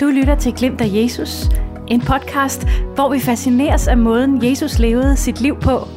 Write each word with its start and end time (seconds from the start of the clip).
Du 0.00 0.06
lytter 0.06 0.34
til 0.34 0.54
Glimt 0.54 0.80
af 0.80 0.88
Jesus, 0.90 1.48
en 1.88 2.00
podcast, 2.00 2.66
hvor 2.94 3.12
vi 3.12 3.20
fascineres 3.20 3.88
af 3.88 3.96
måden, 3.96 4.44
Jesus 4.44 4.78
levede 4.78 5.16
sit 5.16 5.40
liv 5.40 5.60
på. 5.60 5.88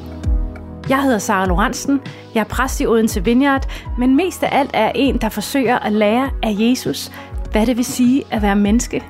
Jeg 0.89 1.03
hedder 1.03 1.17
Sara 1.17 1.45
Lorentzen, 1.45 2.01
jeg 2.33 2.39
er 2.39 2.45
præst 2.45 2.81
i 2.81 2.85
Odense 2.85 3.23
Vineyard, 3.23 3.69
men 3.97 4.15
mest 4.15 4.43
af 4.43 4.59
alt 4.59 4.71
er 4.73 4.91
en, 4.95 5.17
der 5.17 5.29
forsøger 5.29 5.79
at 5.79 5.93
lære 5.93 6.29
af 6.43 6.55
Jesus, 6.59 7.11
hvad 7.51 7.65
det 7.65 7.77
vil 7.77 7.85
sige 7.85 8.23
at 8.31 8.41
være 8.41 8.55
menneske. 8.55 9.03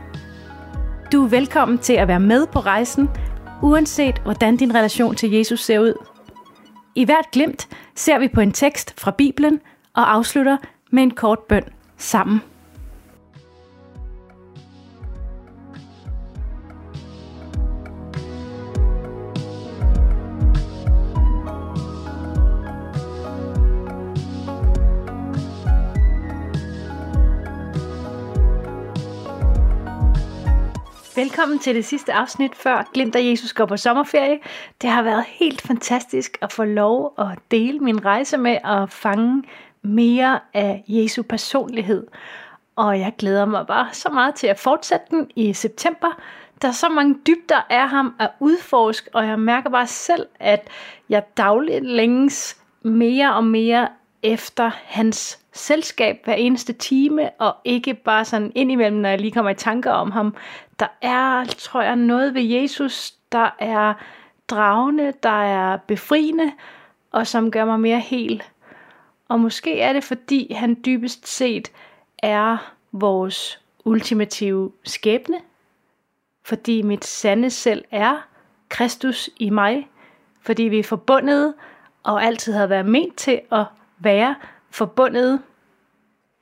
Du 1.11 1.23
er 1.23 1.29
velkommen 1.29 1.77
til 1.77 1.93
at 1.93 2.07
være 2.07 2.19
med 2.19 2.47
på 2.47 2.59
rejsen, 2.59 3.09
uanset 3.61 4.19
hvordan 4.23 4.57
din 4.57 4.75
relation 4.75 5.15
til 5.15 5.31
Jesus 5.31 5.59
ser 5.59 5.79
ud. 5.79 5.93
I 6.95 7.05
hvert 7.05 7.31
glimt 7.31 7.67
ser 7.95 8.19
vi 8.19 8.27
på 8.27 8.41
en 8.41 8.51
tekst 8.51 8.99
fra 8.99 9.11
Bibelen 9.11 9.59
og 9.93 10.13
afslutter 10.13 10.57
med 10.91 11.03
en 11.03 11.11
kort 11.11 11.39
bøn 11.39 11.63
sammen. 11.97 12.41
Velkommen 31.15 31.59
til 31.59 31.75
det 31.75 31.85
sidste 31.85 32.13
afsnit, 32.13 32.55
før 32.55 32.89
Glimt 32.93 33.15
af 33.15 33.21
Jesus 33.23 33.53
går 33.53 33.65
på 33.65 33.77
sommerferie. 33.77 34.39
Det 34.81 34.89
har 34.89 35.01
været 35.01 35.23
helt 35.27 35.61
fantastisk 35.61 36.37
at 36.41 36.51
få 36.51 36.63
lov 36.63 37.13
at 37.17 37.39
dele 37.51 37.79
min 37.79 38.05
rejse 38.05 38.37
med 38.37 38.57
at 38.63 38.91
fange 38.91 39.43
mere 39.81 40.39
af 40.53 40.83
Jesu 40.87 41.23
personlighed. 41.23 42.07
Og 42.75 42.99
jeg 42.99 43.13
glæder 43.17 43.45
mig 43.45 43.67
bare 43.67 43.87
så 43.91 44.09
meget 44.09 44.35
til 44.35 44.47
at 44.47 44.59
fortsætte 44.59 45.05
den 45.09 45.27
i 45.35 45.53
september. 45.53 46.21
Der 46.61 46.67
er 46.67 46.71
så 46.71 46.89
mange 46.89 47.15
dybder 47.27 47.61
af 47.69 47.89
ham 47.89 48.15
at 48.19 48.29
udforske, 48.39 49.09
og 49.13 49.27
jeg 49.27 49.39
mærker 49.39 49.69
bare 49.69 49.87
selv, 49.87 50.27
at 50.39 50.67
jeg 51.09 51.23
dagligt 51.37 51.85
længes 51.85 52.57
mere 52.83 53.35
og 53.35 53.43
mere 53.43 53.87
efter 54.23 54.71
hans 54.85 55.39
selskab 55.53 56.21
hver 56.23 56.33
eneste 56.33 56.73
time, 56.73 57.29
og 57.29 57.55
ikke 57.65 57.93
bare 57.93 58.25
sådan 58.25 58.51
indimellem, 58.55 59.01
når 59.01 59.09
jeg 59.09 59.21
lige 59.21 59.31
kommer 59.31 59.51
i 59.51 59.55
tanker 59.55 59.91
om 59.91 60.11
ham. 60.11 60.35
Der 60.79 60.87
er, 61.01 61.45
tror 61.45 61.81
jeg, 61.81 61.95
noget 61.95 62.33
ved 62.33 62.41
Jesus, 62.41 63.11
der 63.31 63.49
er 63.59 63.93
dragende, 64.49 65.13
der 65.23 65.43
er 65.43 65.77
befriende, 65.77 66.51
og 67.11 67.27
som 67.27 67.51
gør 67.51 67.65
mig 67.65 67.79
mere 67.79 67.99
hel. 67.99 68.43
Og 69.27 69.39
måske 69.39 69.79
er 69.79 69.93
det, 69.93 70.03
fordi 70.03 70.53
han 70.53 70.77
dybest 70.85 71.27
set 71.27 71.71
er 72.17 72.73
vores 72.91 73.59
ultimative 73.85 74.71
skæbne, 74.83 75.37
fordi 76.45 76.81
mit 76.81 77.05
sande 77.05 77.49
selv 77.49 77.85
er 77.91 78.27
Kristus 78.69 79.29
i 79.37 79.49
mig, 79.49 79.89
fordi 80.41 80.63
vi 80.63 80.79
er 80.79 80.83
forbundet 80.83 81.53
og 82.03 82.23
altid 82.23 82.53
har 82.53 82.67
været 82.67 82.85
ment 82.85 83.15
til 83.15 83.41
at 83.51 83.65
være 84.03 84.35
forbundet. 84.71 85.41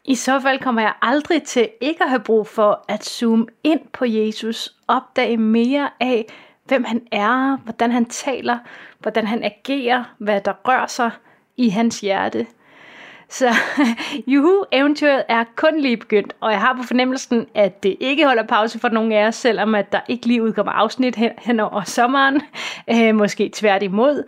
I 0.05 0.15
så 0.15 0.39
fald 0.39 0.59
kommer 0.59 0.81
jeg 0.81 0.93
aldrig 1.01 1.43
til 1.43 1.69
ikke 1.81 2.03
at 2.03 2.09
have 2.09 2.19
brug 2.19 2.47
for 2.47 2.85
at 2.87 3.05
zoome 3.05 3.47
ind 3.63 3.81
på 3.93 4.05
Jesus, 4.05 4.75
opdage 4.87 5.37
mere 5.37 5.89
af, 5.99 6.25
hvem 6.65 6.83
han 6.83 7.01
er, 7.11 7.57
hvordan 7.57 7.91
han 7.91 8.05
taler, 8.05 8.57
hvordan 8.99 9.27
han 9.27 9.43
agerer, 9.43 10.03
hvad 10.17 10.41
der 10.41 10.53
rører 10.65 10.87
sig 10.87 11.11
i 11.57 11.69
hans 11.69 11.99
hjerte. 11.99 12.47
Så 13.29 13.49
juhu, 14.33 14.63
eventyret 14.71 15.23
er 15.29 15.43
kun 15.55 15.79
lige 15.79 15.97
begyndt, 15.97 16.33
og 16.39 16.51
jeg 16.51 16.59
har 16.59 16.73
på 16.73 16.83
fornemmelsen, 16.83 17.47
at 17.55 17.83
det 17.83 17.97
ikke 17.99 18.25
holder 18.25 18.43
pause 18.43 18.79
for 18.79 18.89
nogen 18.89 19.11
af 19.11 19.23
jer, 19.23 19.31
selvom 19.31 19.75
at 19.75 19.91
der 19.91 19.99
ikke 20.07 20.25
lige 20.25 20.43
udkommer 20.43 20.71
afsnit 20.71 21.15
hen, 21.15 21.31
hen 21.37 21.59
over 21.59 21.81
sommeren, 21.83 22.41
øh, 22.93 23.15
måske 23.15 23.51
tværtimod. 23.53 24.23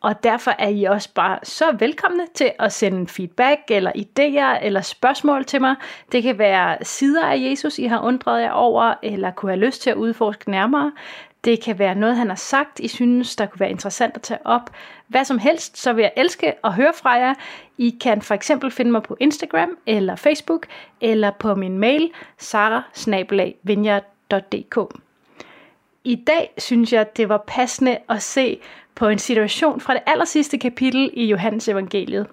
Og 0.00 0.22
derfor 0.24 0.50
er 0.58 0.68
I 0.68 0.84
også 0.84 1.08
bare 1.14 1.38
så 1.42 1.64
velkomne 1.78 2.26
til 2.34 2.52
at 2.58 2.72
sende 2.72 3.06
feedback 3.06 3.60
eller 3.70 3.92
idéer 3.96 4.64
eller 4.64 4.80
spørgsmål 4.80 5.44
til 5.44 5.60
mig. 5.60 5.74
Det 6.12 6.22
kan 6.22 6.38
være 6.38 6.76
sider 6.82 7.26
af 7.26 7.36
Jesus, 7.38 7.78
I 7.78 7.84
har 7.84 8.00
undret 8.00 8.42
jer 8.42 8.50
over, 8.50 8.94
eller 9.02 9.30
kunne 9.30 9.52
have 9.52 9.64
lyst 9.66 9.82
til 9.82 9.90
at 9.90 9.96
udforske 9.96 10.50
nærmere. 10.50 10.92
Det 11.44 11.62
kan 11.62 11.78
være 11.78 11.94
noget, 11.94 12.16
han 12.16 12.28
har 12.28 12.36
sagt, 12.36 12.80
I 12.80 12.88
synes, 12.88 13.36
der 13.36 13.46
kunne 13.46 13.60
være 13.60 13.70
interessant 13.70 14.16
at 14.16 14.22
tage 14.22 14.46
op. 14.46 14.70
Hvad 15.06 15.24
som 15.24 15.38
helst, 15.38 15.78
så 15.78 15.92
vil 15.92 16.02
jeg 16.02 16.12
elske 16.16 16.66
at 16.66 16.72
høre 16.72 16.92
fra 16.94 17.10
jer. 17.10 17.34
I 17.78 17.98
kan 18.00 18.22
for 18.22 18.34
eksempel 18.34 18.70
finde 18.70 18.90
mig 18.90 19.02
på 19.02 19.16
Instagram 19.20 19.78
eller 19.86 20.16
Facebook, 20.16 20.66
eller 21.00 21.30
på 21.30 21.54
min 21.54 21.78
mail, 21.78 22.10
sara 22.38 22.82
i 26.04 26.14
dag 26.14 26.54
synes 26.58 26.92
jeg, 26.92 27.16
det 27.16 27.28
var 27.28 27.44
passende 27.46 27.98
at 28.08 28.22
se 28.22 28.60
på 28.94 29.08
en 29.08 29.18
situation 29.18 29.80
fra 29.80 29.94
det 29.94 30.02
aller 30.06 30.24
sidste 30.24 30.58
kapitel 30.58 31.10
i 31.12 31.26
Johannes 31.26 31.68
evangeliet. 31.68 32.26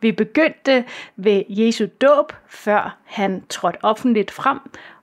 Vi 0.00 0.12
begyndte 0.12 0.84
ved 1.16 1.42
Jesu 1.48 1.86
dåb, 2.00 2.32
før 2.48 2.98
han 3.04 3.42
trådte 3.48 3.78
offentligt 3.82 4.30
frem, 4.30 4.58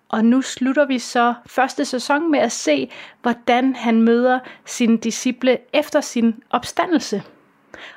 og 0.10 0.26
nu 0.26 0.42
slutter 0.42 0.86
vi 0.86 1.00
så 1.00 1.34
første 1.46 1.86
sæson 1.86 2.32
med 2.32 2.40
at 2.40 2.52
se, 2.52 2.92
hvordan 3.22 3.76
han 3.76 4.02
møder 4.02 4.40
sine 4.66 4.98
disciple 4.98 5.58
efter 5.74 6.02
sin 6.02 6.44
opstandelse. 6.50 7.24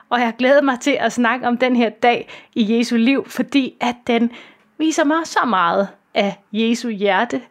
Og 0.09 0.21
jeg 0.21 0.35
glæder 0.39 0.63
mig 0.63 0.81
til 0.81 0.97
at 1.01 1.13
snakke 1.13 1.47
om 1.47 1.57
den 1.57 1.77
her 1.77 1.91
dag 1.91 2.29
i 2.55 2.79
Jesu 2.79 2.97
liv, 2.97 3.29
fordi 3.29 3.77
at 3.81 3.97
den 4.07 4.31
viser 4.79 5.05
mig 5.05 5.27
så 5.27 5.45
meget 5.47 5.89
af 6.15 6.39
Jesu 6.53 6.89
hjerte 6.89 7.43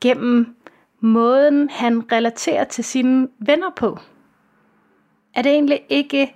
gennem 0.00 0.56
måden, 1.02 1.70
han 1.70 2.12
relaterer 2.12 2.64
til 2.64 2.84
sine 2.84 3.28
venner 3.38 3.70
på 3.76 3.98
er 5.34 5.42
det 5.42 5.52
egentlig 5.52 5.80
ikke 5.88 6.34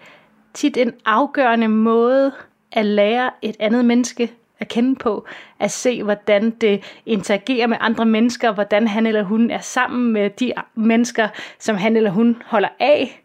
tit 0.55 0.77
en 0.77 0.93
afgørende 1.05 1.69
måde 1.69 2.33
at 2.73 2.87
lære 2.87 3.31
et 3.43 3.57
andet 3.61 3.85
menneske 3.85 4.33
at 4.61 4.69
kende 4.69 4.97
på, 4.97 5.27
at 5.61 5.71
se, 5.71 6.03
hvordan 6.03 6.51
det 6.51 7.01
interagerer 7.07 7.67
med 7.67 7.77
andre 7.81 8.07
mennesker, 8.07 8.53
hvordan 8.53 8.89
han 8.89 9.07
eller 9.07 9.23
hun 9.23 9.51
er 9.51 9.61
sammen 9.61 10.13
med 10.13 10.31
de 10.31 10.53
mennesker, 10.75 11.29
som 11.59 11.77
han 11.77 11.97
eller 11.97 12.11
hun 12.11 12.43
holder 12.47 12.69
af. 12.81 13.23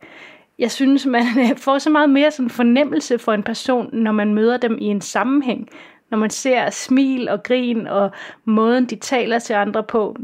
Jeg 0.59 0.71
synes, 0.71 1.05
man 1.05 1.23
får 1.57 1.77
så 1.77 1.89
meget 1.89 2.09
mere 2.09 2.31
sådan 2.31 2.49
fornemmelse 2.49 3.19
for 3.19 3.33
en 3.33 3.43
person, 3.43 3.95
når 3.95 4.11
man 4.11 4.33
møder 4.33 4.57
dem 4.57 4.77
i 4.81 4.85
en 4.85 5.01
sammenhæng. 5.01 5.69
Når 6.09 6.17
man 6.17 6.29
ser 6.29 6.69
smil 6.69 7.29
og 7.29 7.43
grin 7.43 7.87
og 7.87 8.11
måden, 8.45 8.85
de 8.85 8.95
taler 8.95 9.39
til 9.39 9.53
andre 9.53 9.83
på. 9.83 10.17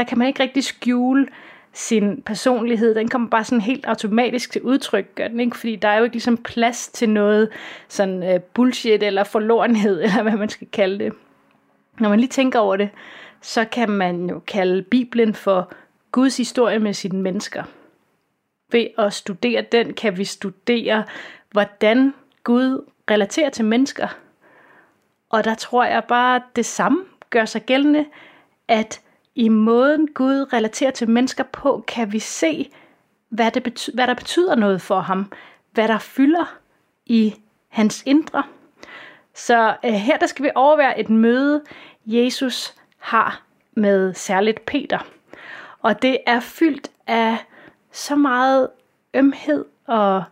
Der 0.00 0.06
kan 0.06 0.18
man 0.18 0.28
ikke 0.28 0.42
rigtig 0.42 0.64
skjule, 0.64 1.28
sin 1.72 2.22
personlighed, 2.22 2.94
den 2.94 3.08
kommer 3.08 3.28
bare 3.28 3.44
sådan 3.44 3.60
helt 3.60 3.86
automatisk 3.86 4.52
til 4.52 4.62
udtryk, 4.62 5.14
gør 5.14 5.28
den 5.28 5.40
ikke? 5.40 5.56
Fordi 5.56 5.76
der 5.76 5.88
er 5.88 5.98
jo 5.98 6.04
ikke 6.04 6.14
ligesom 6.14 6.36
plads 6.36 6.88
til 6.88 7.08
noget 7.08 7.48
sådan 7.88 8.34
uh, 8.34 8.40
bullshit 8.40 9.02
eller 9.02 9.24
forlorenhed, 9.24 10.00
eller 10.02 10.22
hvad 10.22 10.32
man 10.32 10.48
skal 10.48 10.66
kalde 10.72 10.98
det. 11.04 11.12
Når 11.98 12.08
man 12.08 12.20
lige 12.20 12.28
tænker 12.28 12.58
over 12.58 12.76
det, 12.76 12.90
så 13.40 13.64
kan 13.64 13.90
man 13.90 14.30
jo 14.30 14.38
kalde 14.38 14.82
Bibelen 14.82 15.34
for 15.34 15.72
Guds 16.12 16.36
historie 16.36 16.78
med 16.78 16.92
sine 16.92 17.22
mennesker. 17.22 17.64
Ved 18.72 18.86
at 18.98 19.12
studere 19.12 19.62
den, 19.72 19.94
kan 19.94 20.18
vi 20.18 20.24
studere, 20.24 21.04
hvordan 21.50 22.14
Gud 22.44 22.84
relaterer 23.10 23.50
til 23.50 23.64
mennesker. 23.64 24.08
Og 25.30 25.44
der 25.44 25.54
tror 25.54 25.84
jeg 25.84 26.04
bare, 26.08 26.36
at 26.36 26.42
det 26.56 26.66
samme 26.66 27.04
gør 27.30 27.44
sig 27.44 27.62
gældende, 27.62 28.04
at 28.68 29.00
i 29.34 29.48
måden 29.48 30.08
Gud 30.14 30.52
relaterer 30.52 30.90
til 30.90 31.10
mennesker 31.10 31.44
på, 31.44 31.84
kan 31.88 32.12
vi 32.12 32.18
se, 32.18 32.70
hvad, 33.28 33.50
det 33.50 33.62
betyder, 33.62 33.94
hvad 33.94 34.06
der 34.06 34.14
betyder 34.14 34.54
noget 34.54 34.82
for 34.82 35.00
ham, 35.00 35.32
hvad 35.72 35.88
der 35.88 35.98
fylder 35.98 36.58
i 37.06 37.34
hans 37.68 38.02
indre. 38.06 38.42
Så 39.34 39.76
øh, 39.84 39.92
her 39.92 40.16
der 40.16 40.26
skal 40.26 40.44
vi 40.44 40.50
overvære 40.54 41.00
et 41.00 41.10
møde, 41.10 41.62
Jesus 42.06 42.74
har 42.98 43.42
med 43.74 44.14
særligt 44.14 44.66
Peter. 44.66 44.98
Og 45.82 46.02
det 46.02 46.18
er 46.26 46.40
fyldt 46.40 46.90
af 47.06 47.36
så 47.92 48.16
meget 48.16 48.68
ømhed 49.14 49.64
og 49.86 50.24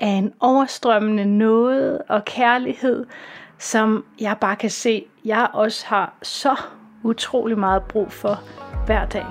af 0.00 0.08
en 0.08 0.32
overstrømmende 0.40 1.24
nåde 1.24 2.02
og 2.08 2.24
kærlighed, 2.24 3.06
som 3.58 4.04
jeg 4.20 4.36
bare 4.40 4.56
kan 4.56 4.70
se, 4.70 5.06
jeg 5.24 5.48
også 5.52 5.86
har 5.86 6.14
så 6.22 6.56
utrolig 7.04 7.58
meget 7.58 7.82
brug 7.82 8.12
for 8.12 8.40
hver 8.86 9.06
dag. 9.06 9.26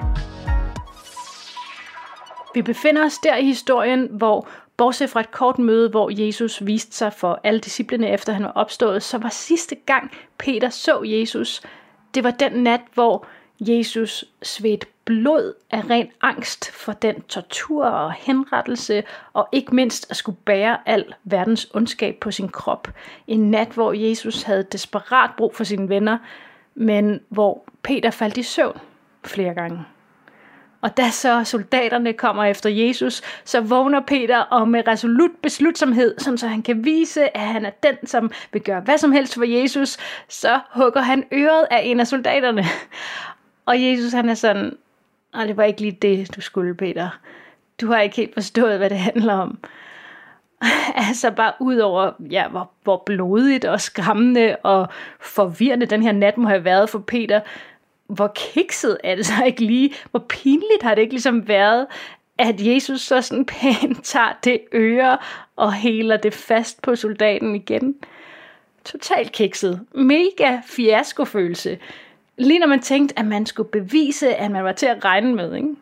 Vi 2.54 2.62
befinder 2.62 3.06
os 3.06 3.18
der 3.18 3.36
i 3.36 3.45
historien, 3.45 4.07
hvor 4.12 4.48
bortset 4.77 5.10
fra 5.10 5.19
et 5.19 5.31
kort 5.31 5.60
møde, 5.60 5.89
hvor 5.89 6.25
Jesus 6.25 6.66
viste 6.66 6.95
sig 6.95 7.13
for 7.13 7.39
alle 7.44 7.60
disciplene 7.60 8.10
efter 8.10 8.33
han 8.33 8.44
var 8.44 8.51
opstået, 8.51 9.04
så 9.04 9.18
var 9.18 9.30
sidste 9.30 9.75
gang 9.75 10.12
Peter 10.38 10.69
så 10.69 11.01
Jesus, 11.04 11.62
det 12.13 12.24
var 12.24 12.31
den 12.31 12.51
nat, 12.51 12.81
hvor 12.94 13.25
Jesus 13.60 14.25
svedte 14.44 14.88
blod 15.06 15.54
af 15.71 15.89
ren 15.89 16.07
angst 16.21 16.71
for 16.71 16.94
den 16.94 17.21
tortur 17.21 17.86
og 17.86 18.13
henrettelse, 18.13 19.04
og 19.33 19.50
ikke 19.51 19.75
mindst 19.75 20.10
at 20.10 20.16
skulle 20.16 20.38
bære 20.45 20.77
al 20.86 21.13
verdens 21.24 21.68
ondskab 21.74 22.16
på 22.21 22.31
sin 22.31 22.50
krop. 22.50 22.88
En 23.27 23.51
nat, 23.51 23.68
hvor 23.68 23.94
Jesus 23.94 24.44
havde 24.44 24.63
desperat 24.63 25.31
brug 25.38 25.56
for 25.56 25.63
sine 25.63 25.89
venner, 25.89 26.18
men 26.80 27.20
hvor 27.30 27.64
Peter 27.84 28.12
faldt 28.12 28.38
i 28.38 28.44
søvn. 28.44 28.78
flere 29.26 29.54
gange. 29.54 29.86
Og 30.81 30.98
da 30.98 31.10
så 31.10 31.44
soldaterne 31.44 32.14
kommer 32.14 32.44
efter 32.44 32.70
Jesus, 32.70 33.22
så 33.46 33.62
vågner 33.62 34.00
Peter 34.00 34.40
og 34.40 34.68
med 34.68 34.88
resolut 34.88 35.31
beslutsomhed, 35.42 36.16
som 36.18 36.38
så 36.38 36.48
han 36.48 36.62
kan 36.62 36.86
vise, 36.86 37.38
at 37.38 37.44
han 37.44 37.66
er 37.66 37.70
den, 37.70 38.08
som 38.08 38.31
vil 38.54 38.62
gøre 38.62 38.81
hvad 38.81 38.98
som 38.98 39.12
helst 39.12 39.34
for 39.34 39.44
Jesus, 39.44 39.98
så 40.28 40.60
hugger 40.74 41.02
han 41.02 41.24
øret 41.34 41.68
af 41.72 41.81
en 41.84 42.00
af 42.00 42.08
soldaterne. 42.08 42.64
Og 43.66 43.84
Jesus 43.84 44.14
han 44.14 44.30
er 44.30 44.34
sådan, 44.34 44.78
og 45.34 45.48
det 45.48 45.58
var 45.58 45.64
ikke 45.64 45.81
lige 45.81 45.98
det, 46.02 46.36
du 46.36 46.42
skulle, 46.42 46.76
Peter. 46.76 47.20
Du 47.81 47.88
har 47.88 48.00
ikke 48.00 48.16
helt 48.16 48.34
forstået, 48.34 48.78
hvad 48.78 48.90
det 48.90 49.00
handler 49.00 49.34
om. 49.34 49.58
altså 51.10 51.32
bare 51.32 51.54
ud 51.60 51.78
over, 51.78 52.12
ja, 52.32 52.48
hvor, 52.48 52.72
hvor 52.84 53.04
blodigt 53.06 53.66
og 53.66 53.82
skræmmende 53.82 54.56
og 54.64 54.88
forvirrende 55.20 55.86
den 55.86 56.04
her 56.04 56.12
nat 56.12 56.38
må 56.38 56.48
have 56.48 56.66
været 56.66 56.90
for 56.90 57.00
Peter, 57.00 57.42
hvor 58.08 58.32
kikset 58.36 58.98
er 59.04 59.16
det 59.16 59.26
så 59.26 59.44
ikke 59.46 59.66
lige, 59.66 59.94
hvor 60.12 60.26
pinligt 60.30 60.84
har 60.84 60.96
det 60.96 61.02
ikke 61.02 61.14
ligesom 61.14 61.48
været, 61.48 61.88
at 62.38 62.56
Jesus 62.60 63.02
så 63.02 63.22
sådan 63.22 63.46
pænt 63.62 64.04
tager 64.04 64.38
det 64.44 64.60
øre 64.74 65.18
og 65.56 65.74
heler 65.74 66.18
det 66.18 66.34
fast 66.34 66.82
på 66.82 66.96
soldaten 66.96 67.56
igen. 67.56 67.96
Totalt 68.86 69.32
kikset. 69.32 69.86
Mega 69.96 70.62
fiaskofølelse. 70.66 71.80
Lige 72.38 72.60
når 72.60 72.68
man 72.68 72.80
tænkte, 72.80 73.20
at 73.20 73.26
man 73.26 73.46
skulle 73.46 73.70
bevise, 73.70 74.36
at 74.36 74.52
man 74.52 74.64
var 74.64 74.72
til 74.72 74.86
at 74.86 75.06
regne 75.06 75.36
med. 75.36 75.56
Ikke? 75.56 75.76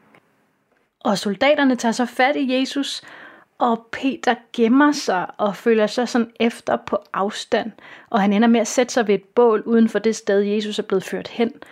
Og 1.00 1.18
soldaterne 1.18 1.75
tager 1.75 1.91
så 1.91 2.06
fat 2.06 2.35
i 2.35 2.59
Jesus, 2.59 3.01
og 3.57 3.88
Peter 3.92 4.36
gemmer 4.54 4.92
sig 4.92 5.27
og 5.38 5.56
føler 5.56 5.88
sig 5.88 6.09
sådan 6.09 6.31
efter 6.39 6.75
på 6.75 6.98
afstand. 7.13 7.71
Og 8.09 8.21
han 8.21 8.33
ender 8.33 8.48
med 8.48 8.59
at 8.59 8.68
sætte 8.68 8.94
sig 8.94 9.07
ved 9.07 9.15
et 9.15 9.24
bål 9.24 9.62
uden 9.65 9.89
for 9.89 10.00
det 10.00 10.15
sted, 10.15 10.39
Jesus 10.39 10.80
er 10.80 10.83
blevet 10.83 11.04
ført 11.04 11.27
hen– 11.27 11.51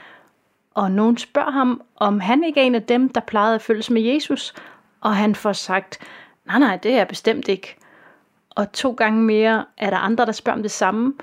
og 0.75 0.91
nogen 0.91 1.17
spørger 1.17 1.51
ham, 1.51 1.81
om 1.95 2.19
han 2.19 2.43
ikke 2.43 2.59
er 2.59 2.65
en 2.65 2.75
af 2.75 2.83
dem, 2.83 3.09
der 3.09 3.21
plejede 3.21 3.55
at 3.55 3.61
følges 3.61 3.89
med 3.89 4.01
Jesus, 4.01 4.53
og 5.01 5.15
han 5.15 5.35
får 5.35 5.53
sagt, 5.53 5.97
nej 6.45 6.59
nej, 6.59 6.77
det 6.77 6.91
er 6.91 6.97
jeg 6.97 7.07
bestemt 7.07 7.47
ikke. 7.47 7.75
Og 8.49 8.71
to 8.71 8.91
gange 8.91 9.23
mere 9.23 9.65
er 9.77 9.89
der 9.89 9.97
andre, 9.97 10.25
der 10.25 10.31
spørger 10.31 10.57
om 10.57 10.61
det 10.61 10.71
samme, 10.71 11.13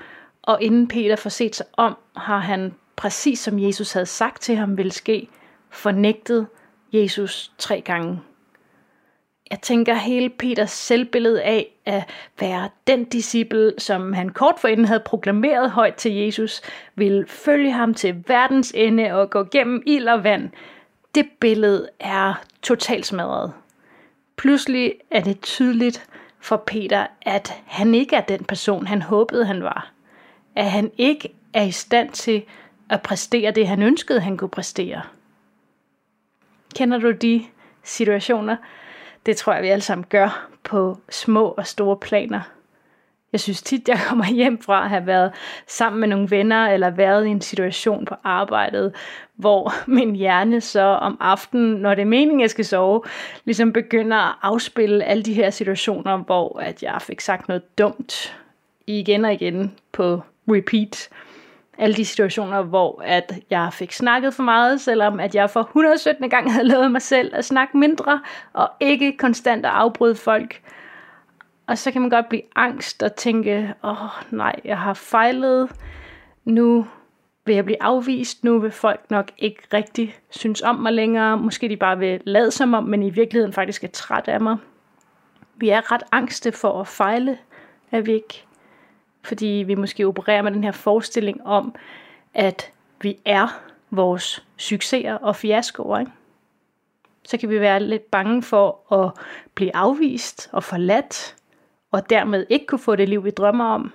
og 0.41 0.61
inden 0.61 0.87
Peter 0.87 1.15
får 1.15 1.29
set 1.29 1.55
sig 1.55 1.65
om, 1.73 1.97
har 2.15 2.37
han 2.37 2.73
præcis 2.95 3.39
som 3.39 3.59
Jesus 3.59 3.93
havde 3.93 4.05
sagt 4.05 4.41
til 4.41 4.55
ham 4.55 4.77
ville 4.77 4.91
ske, 4.91 5.29
fornægtet 5.69 6.47
Jesus 6.93 7.51
tre 7.57 7.81
gange. 7.81 8.19
Jeg 9.51 9.61
tænker 9.61 9.93
hele 9.93 10.29
Peters 10.29 10.71
selvbillede 10.71 11.43
af 11.43 11.75
at 11.85 12.03
være 12.39 12.69
den 12.87 13.05
disciple, 13.05 13.73
som 13.77 14.13
han 14.13 14.29
kort 14.29 14.59
forinden 14.59 14.85
havde 14.85 14.99
proklameret 14.99 15.71
højt 15.71 15.95
til 15.95 16.13
Jesus, 16.13 16.61
ville 16.95 17.27
følge 17.27 17.71
ham 17.71 17.93
til 17.93 18.23
verdens 18.27 18.71
ende 18.75 19.11
og 19.11 19.29
gå 19.29 19.43
gennem 19.43 19.83
ild 19.85 20.07
og 20.07 20.23
vand. 20.23 20.49
Det 21.15 21.29
billede 21.39 21.89
er 21.99 22.43
totalt 22.61 23.05
smadret. 23.05 23.53
Pludselig 24.37 24.93
er 25.11 25.21
det 25.21 25.41
tydeligt 25.41 26.05
for 26.39 26.57
Peter, 26.57 27.07
at 27.21 27.53
han 27.65 27.95
ikke 27.95 28.15
er 28.15 28.21
den 28.21 28.43
person, 28.43 28.87
han 28.87 29.01
håbede, 29.01 29.45
han 29.45 29.63
var. 29.63 29.91
At 30.55 30.71
han 30.71 30.91
ikke 30.97 31.33
er 31.53 31.63
i 31.63 31.71
stand 31.71 32.09
til 32.11 32.43
at 32.89 33.01
præstere 33.01 33.51
det, 33.51 33.67
han 33.67 33.81
ønskede, 33.81 34.19
han 34.19 34.37
kunne 34.37 34.49
præstere. 34.49 35.01
Kender 36.75 36.97
du 36.97 37.11
de 37.11 37.45
situationer, 37.83 38.55
det 39.25 39.37
tror 39.37 39.53
jeg, 39.53 39.63
vi 39.63 39.67
alle 39.67 39.81
sammen 39.81 40.05
gør 40.09 40.47
på 40.63 40.97
små 41.09 41.45
og 41.47 41.67
store 41.67 41.97
planer. 41.97 42.41
Jeg 43.31 43.39
synes 43.39 43.61
tit, 43.61 43.89
jeg 43.89 43.99
kommer 44.09 44.25
hjem 44.25 44.61
fra 44.61 44.83
at 44.83 44.89
have 44.89 45.07
været 45.07 45.31
sammen 45.67 45.99
med 45.99 46.07
nogle 46.07 46.31
venner, 46.31 46.67
eller 46.67 46.89
været 46.89 47.25
i 47.25 47.29
en 47.29 47.41
situation 47.41 48.05
på 48.05 48.15
arbejdet, 48.23 48.93
hvor 49.35 49.73
min 49.97 50.15
hjerne 50.15 50.61
så 50.61 50.81
om 50.81 51.17
aftenen, 51.19 51.75
når 51.75 51.95
det 51.95 52.01
er 52.01 52.05
meningen, 52.05 52.41
jeg 52.41 52.49
skal 52.49 52.65
sove, 52.65 53.01
ligesom 53.45 53.73
begynder 53.73 54.17
at 54.17 54.35
afspille 54.41 55.03
alle 55.03 55.23
de 55.23 55.33
her 55.33 55.49
situationer, 55.49 56.17
hvor 56.17 56.59
at 56.59 56.83
jeg 56.83 57.01
fik 57.01 57.21
sagt 57.21 57.47
noget 57.47 57.77
dumt 57.77 58.37
igen 58.87 59.25
og 59.25 59.33
igen 59.33 59.75
på 59.91 60.21
repeat 60.47 61.09
alle 61.77 61.95
de 61.95 62.05
situationer, 62.05 62.61
hvor 62.61 63.01
at 63.05 63.33
jeg 63.49 63.69
fik 63.73 63.91
snakket 63.91 64.33
for 64.33 64.43
meget, 64.43 64.81
selvom 64.81 65.19
at 65.19 65.35
jeg 65.35 65.49
for 65.49 65.59
117. 65.59 66.29
gang 66.29 66.53
havde 66.53 66.67
lovet 66.67 66.91
mig 66.91 67.01
selv 67.01 67.35
at 67.35 67.45
snakke 67.45 67.77
mindre, 67.77 68.21
og 68.53 68.69
ikke 68.79 69.17
konstant 69.17 69.65
at 69.65 69.71
afbryde 69.71 70.15
folk. 70.15 70.61
Og 71.67 71.77
så 71.77 71.91
kan 71.91 72.01
man 72.01 72.09
godt 72.09 72.29
blive 72.29 72.41
angst 72.55 73.03
og 73.03 73.15
tænke, 73.15 73.73
åh 73.83 74.03
oh, 74.03 74.09
nej, 74.31 74.55
jeg 74.65 74.79
har 74.79 74.93
fejlet, 74.93 75.71
nu 76.45 76.87
vil 77.45 77.55
jeg 77.55 77.65
blive 77.65 77.83
afvist, 77.83 78.43
nu 78.43 78.59
vil 78.59 78.71
folk 78.71 79.11
nok 79.11 79.31
ikke 79.37 79.61
rigtig 79.73 80.15
synes 80.29 80.61
om 80.61 80.75
mig 80.75 80.93
længere, 80.93 81.37
måske 81.37 81.69
de 81.69 81.77
bare 81.77 81.97
vil 81.97 82.21
lade 82.25 82.51
som 82.51 82.73
om, 82.73 82.83
men 82.83 83.03
i 83.03 83.09
virkeligheden 83.09 83.53
faktisk 83.53 83.83
er 83.83 83.87
træt 83.87 84.27
af 84.27 84.41
mig. 84.41 84.57
Vi 85.55 85.69
er 85.69 85.91
ret 85.91 86.03
angste 86.11 86.51
for 86.51 86.81
at 86.81 86.87
fejle, 86.87 87.37
er 87.91 88.01
vi 88.01 88.13
ikke? 88.13 88.45
Fordi 89.23 89.63
vi 89.67 89.75
måske 89.75 90.07
opererer 90.07 90.41
med 90.41 90.51
den 90.51 90.63
her 90.63 90.71
forestilling 90.71 91.47
om, 91.47 91.75
at 92.33 92.71
vi 93.01 93.19
er 93.25 93.47
vores 93.91 94.45
succeser 94.57 95.13
og 95.13 95.35
fiaskoer. 95.35 95.99
Ikke? 95.99 96.11
Så 97.23 97.37
kan 97.37 97.49
vi 97.49 97.59
være 97.59 97.79
lidt 97.79 98.11
bange 98.11 98.43
for 98.43 98.93
at 98.93 99.11
blive 99.55 99.75
afvist 99.75 100.49
og 100.51 100.63
forladt, 100.63 101.35
og 101.91 102.09
dermed 102.09 102.45
ikke 102.49 102.65
kunne 102.65 102.79
få 102.79 102.95
det 102.95 103.09
liv, 103.09 103.23
vi 103.23 103.29
drømmer 103.29 103.65
om 103.65 103.93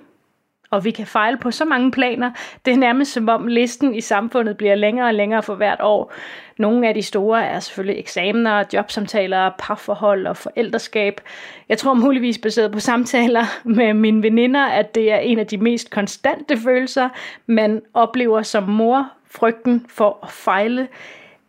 og 0.70 0.85
vi 0.85 0.91
kan 0.91 1.06
fejle 1.06 1.37
på 1.37 1.50
så 1.50 1.65
mange 1.65 1.91
planer. 1.91 2.31
Det 2.65 2.73
er 2.73 2.76
nærmest 2.76 3.12
som 3.12 3.29
om 3.29 3.47
listen 3.47 3.94
i 3.94 4.00
samfundet 4.00 4.56
bliver 4.56 4.75
længere 4.75 5.06
og 5.06 5.15
længere 5.15 5.43
for 5.43 5.55
hvert 5.55 5.81
år. 5.82 6.12
Nogle 6.59 6.88
af 6.88 6.94
de 6.94 7.03
store 7.03 7.44
er 7.44 7.61
selvfølgelig 7.61 8.00
eksamener, 8.00 8.65
jobsamtaler, 8.73 9.50
parforhold 9.59 10.26
og 10.26 10.37
forældreskab. 10.37 11.20
Jeg 11.69 11.79
tror 11.79 11.94
muligvis 11.94 12.38
baseret 12.38 12.73
på 12.73 12.81
samtaler 12.81 13.44
med 13.65 13.94
mine 13.94 14.23
veninder, 14.23 14.67
at 14.67 14.94
det 14.94 15.12
er 15.12 15.19
en 15.19 15.38
af 15.38 15.47
de 15.47 15.59
mest 15.59 15.91
konstante 15.91 16.56
følelser, 16.56 17.09
man 17.47 17.82
oplever 17.94 18.43
som 18.43 18.62
mor. 18.62 19.11
Frygten 19.31 19.87
for 19.88 20.19
at 20.23 20.31
fejle, 20.31 20.88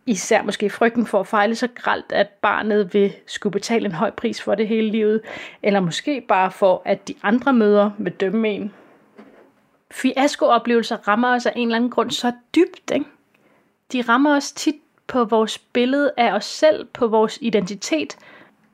især 0.06 0.42
måske 0.42 0.70
frygten 0.70 1.06
for 1.06 1.20
at 1.20 1.26
fejle 1.26 1.54
så 1.54 1.68
gralt, 1.74 2.12
at 2.12 2.28
barnet 2.28 2.94
vil 2.94 3.12
skulle 3.26 3.52
betale 3.52 3.86
en 3.86 3.92
høj 3.92 4.10
pris 4.10 4.42
for 4.42 4.54
det 4.54 4.68
hele 4.68 4.90
livet, 4.90 5.20
eller 5.62 5.80
måske 5.80 6.20
bare 6.28 6.50
for, 6.50 6.82
at 6.84 7.08
de 7.08 7.14
andre 7.22 7.52
møder 7.52 7.90
vil 7.98 8.12
dømme 8.12 8.48
en 8.48 8.72
fiaskooplevelser 9.90 11.08
rammer 11.08 11.34
os 11.34 11.46
af 11.46 11.52
en 11.56 11.68
eller 11.68 11.76
anden 11.76 11.90
grund 11.90 12.10
så 12.10 12.32
dybt. 12.54 12.90
Ikke? 12.94 13.06
De 13.92 14.02
rammer 14.02 14.36
os 14.36 14.52
tit 14.52 14.74
på 15.06 15.24
vores 15.24 15.58
billede 15.58 16.12
af 16.16 16.32
os 16.32 16.44
selv, 16.44 16.84
på 16.84 17.06
vores 17.06 17.38
identitet. 17.40 18.16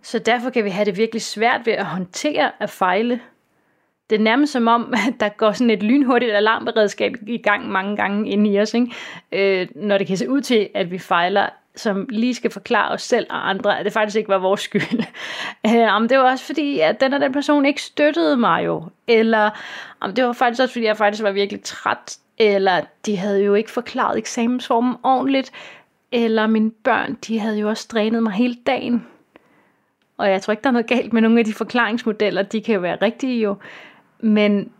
Så 0.03 0.19
derfor 0.19 0.51
kan 0.51 0.65
vi 0.65 0.71
have 0.71 0.85
det 0.85 0.97
virkelig 0.97 1.23
svært 1.23 1.67
ved 1.67 1.73
at 1.73 1.87
håndtere 1.87 2.53
at 2.61 2.71
fejle. 2.71 3.21
Det 4.11 4.17
er 4.17 4.23
nærmest 4.23 4.53
som 4.53 4.69
om, 4.69 4.95
at 5.09 5.21
der 5.21 5.29
går 5.29 5.53
sådan 5.53 5.71
et 5.71 5.83
lynhurtigt 5.83 6.33
alarmberedskab 6.33 7.15
i 7.27 7.39
gang 7.39 7.69
mange 7.69 7.97
gange 7.97 8.31
inde 8.31 8.51
i 8.51 8.61
os, 8.61 8.75
ikke? 8.75 8.93
Øh, 9.33 9.69
når 9.75 9.99
det 9.99 10.07
kan 10.07 10.17
se 10.17 10.31
ud 10.31 10.41
til, 10.41 10.69
at 10.75 10.91
vi 10.91 10.99
fejler 10.99 11.49
som 11.77 12.07
lige 12.09 12.35
skal 12.35 12.51
forklare 12.51 12.93
os 12.93 13.03
selv 13.03 13.27
og 13.31 13.51
andre, 13.51 13.79
at 13.79 13.85
det 13.85 13.93
faktisk 13.93 14.17
ikke 14.17 14.29
var 14.29 14.39
vores 14.39 14.61
skyld. 14.61 15.05
Øh, 15.67 15.95
om 15.95 16.09
det 16.09 16.19
var 16.19 16.31
også 16.31 16.45
fordi, 16.45 16.81
at 16.81 17.01
den 17.01 17.13
og 17.13 17.21
den 17.21 17.33
person 17.33 17.67
ikke 17.67 17.83
støttede 17.83 18.37
mig 18.37 18.65
jo. 18.65 18.85
Eller 19.09 19.51
om 20.01 20.15
det 20.15 20.25
var 20.25 20.33
faktisk 20.33 20.63
også 20.63 20.73
fordi, 20.73 20.85
jeg 20.85 20.97
faktisk 20.97 21.23
var 21.23 21.31
virkelig 21.31 21.63
træt. 21.63 22.17
Eller 22.39 22.81
de 23.07 23.17
havde 23.17 23.45
jo 23.45 23.55
ikke 23.55 23.71
forklaret 23.71 24.19
eksamensformen 24.19 24.97
ordentligt. 25.03 25.53
Eller 26.13 26.47
mine 26.47 26.71
børn, 26.71 27.15
de 27.27 27.39
havde 27.39 27.59
jo 27.59 27.69
også 27.69 27.89
drænet 27.93 28.23
mig 28.23 28.33
hele 28.33 28.57
dagen. 28.67 29.07
Og 30.19 30.31
jeg 30.31 30.43
tror 30.43 30.53
ikke, 30.53 30.63
der 30.63 30.69
er 30.69 30.73
noget 30.73 30.87
galt 30.87 31.13
med 31.13 31.23
nogle 31.23 31.39
af 31.39 31.45
de 31.45 31.55
forklaringsmodeller. 31.55 32.43
De 32.43 32.63
kan 32.63 32.75
jo 32.75 32.81
være 32.81 32.99
rigtige 33.03 33.43
jo. 33.43 33.57
Men 34.21 34.71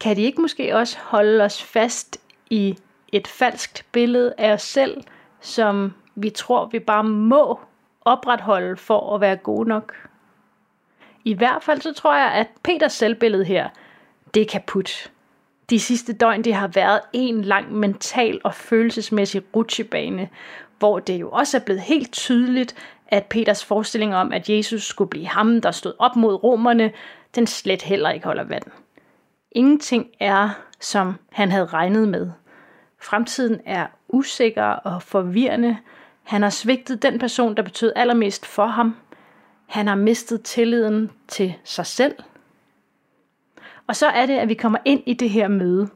kan 0.00 0.16
de 0.16 0.22
ikke 0.22 0.40
måske 0.40 0.76
også 0.76 0.98
holde 1.02 1.44
os 1.44 1.62
fast 1.62 2.18
i 2.50 2.76
et 3.12 3.28
falskt 3.28 3.86
billede 3.92 4.34
af 4.38 4.52
os 4.52 4.62
selv, 4.62 5.02
som 5.40 5.92
vi 6.22 6.30
tror, 6.30 6.66
vi 6.66 6.78
bare 6.78 7.04
må 7.04 7.60
opretholde 8.00 8.76
for 8.76 9.14
at 9.14 9.20
være 9.20 9.36
gode 9.36 9.68
nok. 9.68 10.08
I 11.24 11.34
hvert 11.34 11.62
fald 11.62 11.80
så 11.80 11.92
tror 11.92 12.16
jeg, 12.16 12.32
at 12.32 12.46
Peters 12.62 12.92
selvbillede 12.92 13.44
her, 13.44 13.68
det 14.34 14.42
er 14.42 14.46
kaput. 14.46 15.10
De 15.70 15.80
sidste 15.80 16.12
døgn, 16.12 16.44
det 16.44 16.54
har 16.54 16.68
været 16.68 17.00
en 17.12 17.42
lang 17.42 17.72
mental 17.72 18.40
og 18.44 18.54
følelsesmæssig 18.54 19.42
rutsjebane, 19.56 20.28
hvor 20.78 20.98
det 20.98 21.20
jo 21.20 21.30
også 21.30 21.56
er 21.56 21.60
blevet 21.60 21.80
helt 21.80 22.12
tydeligt, 22.12 22.74
at 23.08 23.24
Peters 23.24 23.64
forestilling 23.64 24.16
om, 24.16 24.32
at 24.32 24.50
Jesus 24.50 24.82
skulle 24.82 25.10
blive 25.10 25.26
ham, 25.26 25.60
der 25.60 25.70
stod 25.70 25.92
op 25.98 26.16
mod 26.16 26.44
romerne, 26.44 26.92
den 27.34 27.46
slet 27.46 27.82
heller 27.82 28.10
ikke 28.10 28.26
holder 28.26 28.44
vand. 28.44 28.64
Ingenting 29.52 30.06
er, 30.20 30.50
som 30.80 31.14
han 31.32 31.50
havde 31.50 31.66
regnet 31.66 32.08
med. 32.08 32.30
Fremtiden 33.02 33.60
er 33.66 33.86
usikker 34.08 34.64
og 34.64 35.02
forvirrende, 35.02 35.78
han 36.30 36.42
har 36.42 36.50
svigtet 36.50 37.02
den 37.02 37.18
person, 37.18 37.56
der 37.56 37.62
betød 37.62 37.92
allermest 37.96 38.46
for 38.46 38.66
ham. 38.66 38.96
Han 39.66 39.86
har 39.86 39.94
mistet 39.94 40.42
tilliden 40.42 41.10
til 41.28 41.54
sig 41.64 41.86
selv. 41.86 42.14
Og 43.86 43.96
så 43.96 44.06
er 44.06 44.26
det, 44.26 44.38
at 44.38 44.48
vi 44.48 44.54
kommer 44.54 44.78
ind 44.84 45.02
i 45.06 45.14
det 45.14 45.30
her 45.30 45.48
møde. 45.48 45.88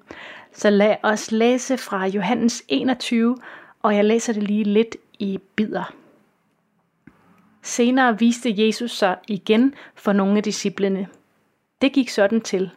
Så 0.52 0.70
lad 0.70 0.96
os 1.02 1.32
læse 1.32 1.76
fra 1.78 2.06
Johannes 2.06 2.62
21 2.68 3.36
og 3.82 3.96
jeg 3.96 4.04
læser 4.04 4.32
det 4.32 4.42
lige 4.42 4.64
lidt 4.64 4.96
i 5.18 5.38
bidder. 5.56 5.94
Senere 7.62 8.18
viste 8.18 8.66
Jesus 8.66 8.90
sig 8.90 9.16
igen 9.28 9.74
for 9.94 10.12
nogle 10.12 10.36
af 10.36 10.42
disciplene. 10.42 11.08
Det 11.82 11.92
gik 11.92 12.08
sådan 12.08 12.40
til. 12.40 12.70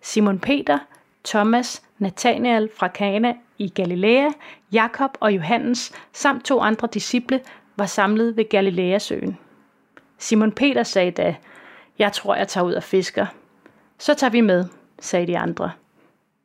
Simon 0.00 0.38
Peter, 0.38 0.78
Thomas, 1.24 1.82
Nathanael 1.98 2.70
fra 2.76 2.88
Kana 2.88 3.34
i 3.62 3.68
Galilea, 3.68 4.30
Jakob 4.72 5.10
og 5.20 5.34
Johannes 5.34 5.92
samt 6.12 6.44
to 6.44 6.60
andre 6.60 6.88
disciple 6.94 7.40
var 7.76 7.86
samlet 7.86 8.36
ved 8.36 8.48
Galileasøen. 8.48 9.38
Simon 10.18 10.52
Peter 10.52 10.82
sagde 10.82 11.10
da, 11.10 11.36
jeg 11.98 12.12
tror, 12.12 12.34
jeg 12.34 12.48
tager 12.48 12.64
ud 12.64 12.72
og 12.72 12.82
fisker. 12.82 13.26
Så 13.98 14.14
tager 14.14 14.30
vi 14.30 14.40
med, 14.40 14.64
sagde 15.00 15.26
de 15.26 15.38
andre. 15.38 15.72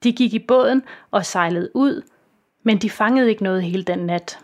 De 0.03 0.11
gik 0.11 0.33
i 0.33 0.39
båden 0.39 0.83
og 1.11 1.25
sejlede 1.25 1.71
ud, 1.73 2.01
men 2.63 2.77
de 2.77 2.89
fangede 2.89 3.29
ikke 3.29 3.43
noget 3.43 3.63
hele 3.63 3.83
den 3.83 3.99
nat. 3.99 4.39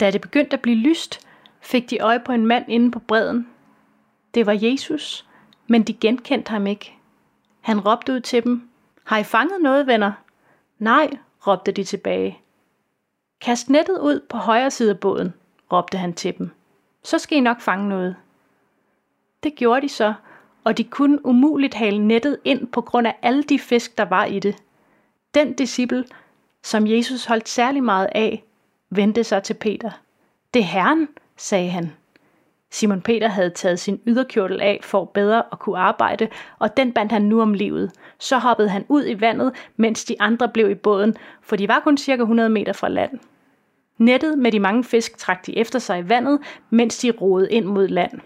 Da 0.00 0.10
det 0.10 0.20
begyndte 0.20 0.54
at 0.54 0.62
blive 0.62 0.76
lyst, 0.76 1.26
fik 1.60 1.90
de 1.90 1.98
øje 1.98 2.20
på 2.20 2.32
en 2.32 2.46
mand 2.46 2.64
inde 2.68 2.90
på 2.90 2.98
bredden. 2.98 3.48
Det 4.34 4.46
var 4.46 4.58
Jesus, 4.62 5.26
men 5.66 5.82
de 5.82 5.92
genkendte 5.92 6.50
ham 6.50 6.66
ikke. 6.66 6.94
Han 7.60 7.80
råbte 7.80 8.12
ud 8.12 8.20
til 8.20 8.44
dem, 8.44 8.68
har 9.04 9.18
I 9.18 9.24
fanget 9.24 9.62
noget, 9.62 9.86
venner? 9.86 10.12
Nej, 10.78 11.10
råbte 11.46 11.72
de 11.72 11.84
tilbage. 11.84 12.38
Kast 13.40 13.70
nettet 13.70 13.98
ud 13.98 14.20
på 14.28 14.36
højre 14.36 14.70
side 14.70 14.90
af 14.90 15.00
båden, 15.00 15.34
råbte 15.72 15.98
han 15.98 16.14
til 16.14 16.38
dem. 16.38 16.50
Så 17.02 17.18
skal 17.18 17.38
I 17.38 17.40
nok 17.40 17.60
fange 17.60 17.88
noget. 17.88 18.16
Det 19.42 19.54
gjorde 19.54 19.80
de 19.80 19.88
så, 19.88 20.14
og 20.64 20.78
de 20.78 20.84
kunne 20.84 21.26
umuligt 21.26 21.74
hale 21.74 22.06
nettet 22.06 22.38
ind 22.44 22.66
på 22.66 22.80
grund 22.80 23.06
af 23.06 23.18
alle 23.22 23.42
de 23.42 23.58
fisk, 23.58 23.98
der 23.98 24.04
var 24.04 24.24
i 24.24 24.38
det. 24.38 24.56
Den 25.34 25.52
disciple, 25.52 26.04
som 26.62 26.86
Jesus 26.86 27.24
holdt 27.24 27.48
særlig 27.48 27.82
meget 27.82 28.08
af, 28.14 28.44
vendte 28.90 29.24
sig 29.24 29.42
til 29.42 29.54
Peter. 29.54 29.90
Det 30.54 30.60
er 30.60 30.64
Herren, 30.64 31.08
sagde 31.36 31.70
han. 31.70 31.92
Simon 32.70 33.00
Peter 33.00 33.28
havde 33.28 33.50
taget 33.50 33.80
sin 33.80 34.00
yderkjortel 34.06 34.60
af 34.60 34.80
for 34.82 35.04
bedre 35.04 35.42
at 35.52 35.58
kunne 35.58 35.78
arbejde, 35.78 36.28
og 36.58 36.76
den 36.76 36.92
bandt 36.92 37.12
han 37.12 37.22
nu 37.22 37.42
om 37.42 37.54
livet. 37.54 37.92
Så 38.18 38.38
hoppede 38.38 38.68
han 38.68 38.84
ud 38.88 39.04
i 39.06 39.20
vandet, 39.20 39.52
mens 39.76 40.04
de 40.04 40.16
andre 40.20 40.48
blev 40.48 40.70
i 40.70 40.74
båden, 40.74 41.16
for 41.42 41.56
de 41.56 41.68
var 41.68 41.80
kun 41.80 41.98
cirka 41.98 42.22
100 42.22 42.48
meter 42.48 42.72
fra 42.72 42.88
land. 42.88 43.18
Nettet 43.98 44.38
med 44.38 44.52
de 44.52 44.60
mange 44.60 44.84
fisk 44.84 45.18
trak 45.18 45.46
de 45.46 45.58
efter 45.58 45.78
sig 45.78 45.98
i 45.98 46.08
vandet, 46.08 46.40
mens 46.70 46.98
de 46.98 47.10
roede 47.10 47.52
ind 47.52 47.64
mod 47.64 47.88
land. 47.88 48.20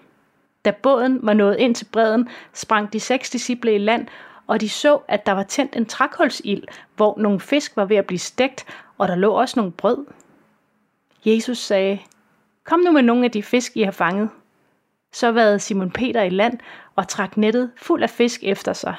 Da 0.64 0.70
båden 0.70 1.18
var 1.22 1.32
nået 1.32 1.56
ind 1.58 1.74
til 1.74 1.84
bredden, 1.92 2.28
sprang 2.52 2.92
de 2.92 3.00
seks 3.00 3.30
disciple 3.30 3.74
i 3.74 3.78
land, 3.78 4.06
og 4.46 4.60
de 4.60 4.68
så, 4.68 4.98
at 5.08 5.26
der 5.26 5.32
var 5.32 5.42
tændt 5.42 5.76
en 5.76 5.86
trækulsild, 5.86 6.62
hvor 6.96 7.14
nogle 7.18 7.40
fisk 7.40 7.76
var 7.76 7.84
ved 7.84 7.96
at 7.96 8.06
blive 8.06 8.18
stegt, 8.18 8.66
og 8.98 9.08
der 9.08 9.14
lå 9.14 9.32
også 9.32 9.60
nogle 9.60 9.72
brød. 9.72 10.06
Jesus 11.24 11.58
sagde, 11.58 11.98
Kom 12.64 12.80
nu 12.80 12.92
med 12.92 13.02
nogle 13.02 13.24
af 13.24 13.30
de 13.30 13.42
fisk, 13.42 13.76
I 13.76 13.82
har 13.82 13.90
fanget. 13.90 14.30
Så 15.12 15.32
var 15.32 15.58
Simon 15.58 15.90
Peter 15.90 16.22
i 16.22 16.28
land 16.28 16.58
og 16.96 17.08
trak 17.08 17.36
nettet 17.36 17.70
fuld 17.76 18.02
af 18.02 18.10
fisk 18.10 18.40
efter 18.44 18.72
sig. 18.72 18.94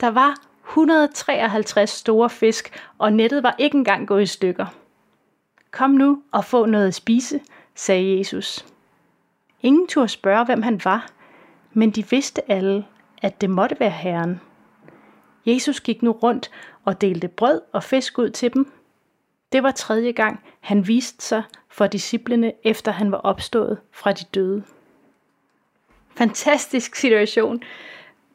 Der 0.00 0.10
var 0.10 0.34
153 0.68 1.90
store 1.90 2.30
fisk, 2.30 2.82
og 2.98 3.12
nettet 3.12 3.42
var 3.42 3.54
ikke 3.58 3.78
engang 3.78 4.08
gået 4.08 4.22
i 4.22 4.26
stykker. 4.26 4.66
Kom 5.70 5.90
nu 5.90 6.22
og 6.32 6.44
få 6.44 6.66
noget 6.66 6.86
at 6.86 6.94
spise, 6.94 7.40
sagde 7.74 8.18
Jesus. 8.18 8.66
Ingen 9.62 9.86
turde 9.86 10.08
spørge, 10.08 10.44
hvem 10.44 10.62
han 10.62 10.80
var, 10.84 11.10
men 11.72 11.90
de 11.90 12.10
vidste 12.10 12.50
alle, 12.50 12.84
at 13.22 13.40
det 13.40 13.50
måtte 13.50 13.80
være 13.80 13.90
Herren. 13.90 14.40
Jesus 15.46 15.80
gik 15.80 16.02
nu 16.02 16.10
rundt 16.10 16.50
og 16.84 17.00
delte 17.00 17.28
brød 17.28 17.60
og 17.72 17.82
fisk 17.82 18.18
ud 18.18 18.30
til 18.30 18.54
dem. 18.54 18.72
Det 19.52 19.62
var 19.62 19.70
tredje 19.70 20.12
gang, 20.12 20.40
han 20.60 20.88
viste 20.88 21.24
sig 21.24 21.42
for 21.68 21.86
disciplene, 21.86 22.52
efter 22.64 22.92
han 22.92 23.12
var 23.12 23.18
opstået 23.18 23.78
fra 23.92 24.12
de 24.12 24.24
døde. 24.34 24.62
Fantastisk 26.16 26.96
situation. 26.96 27.62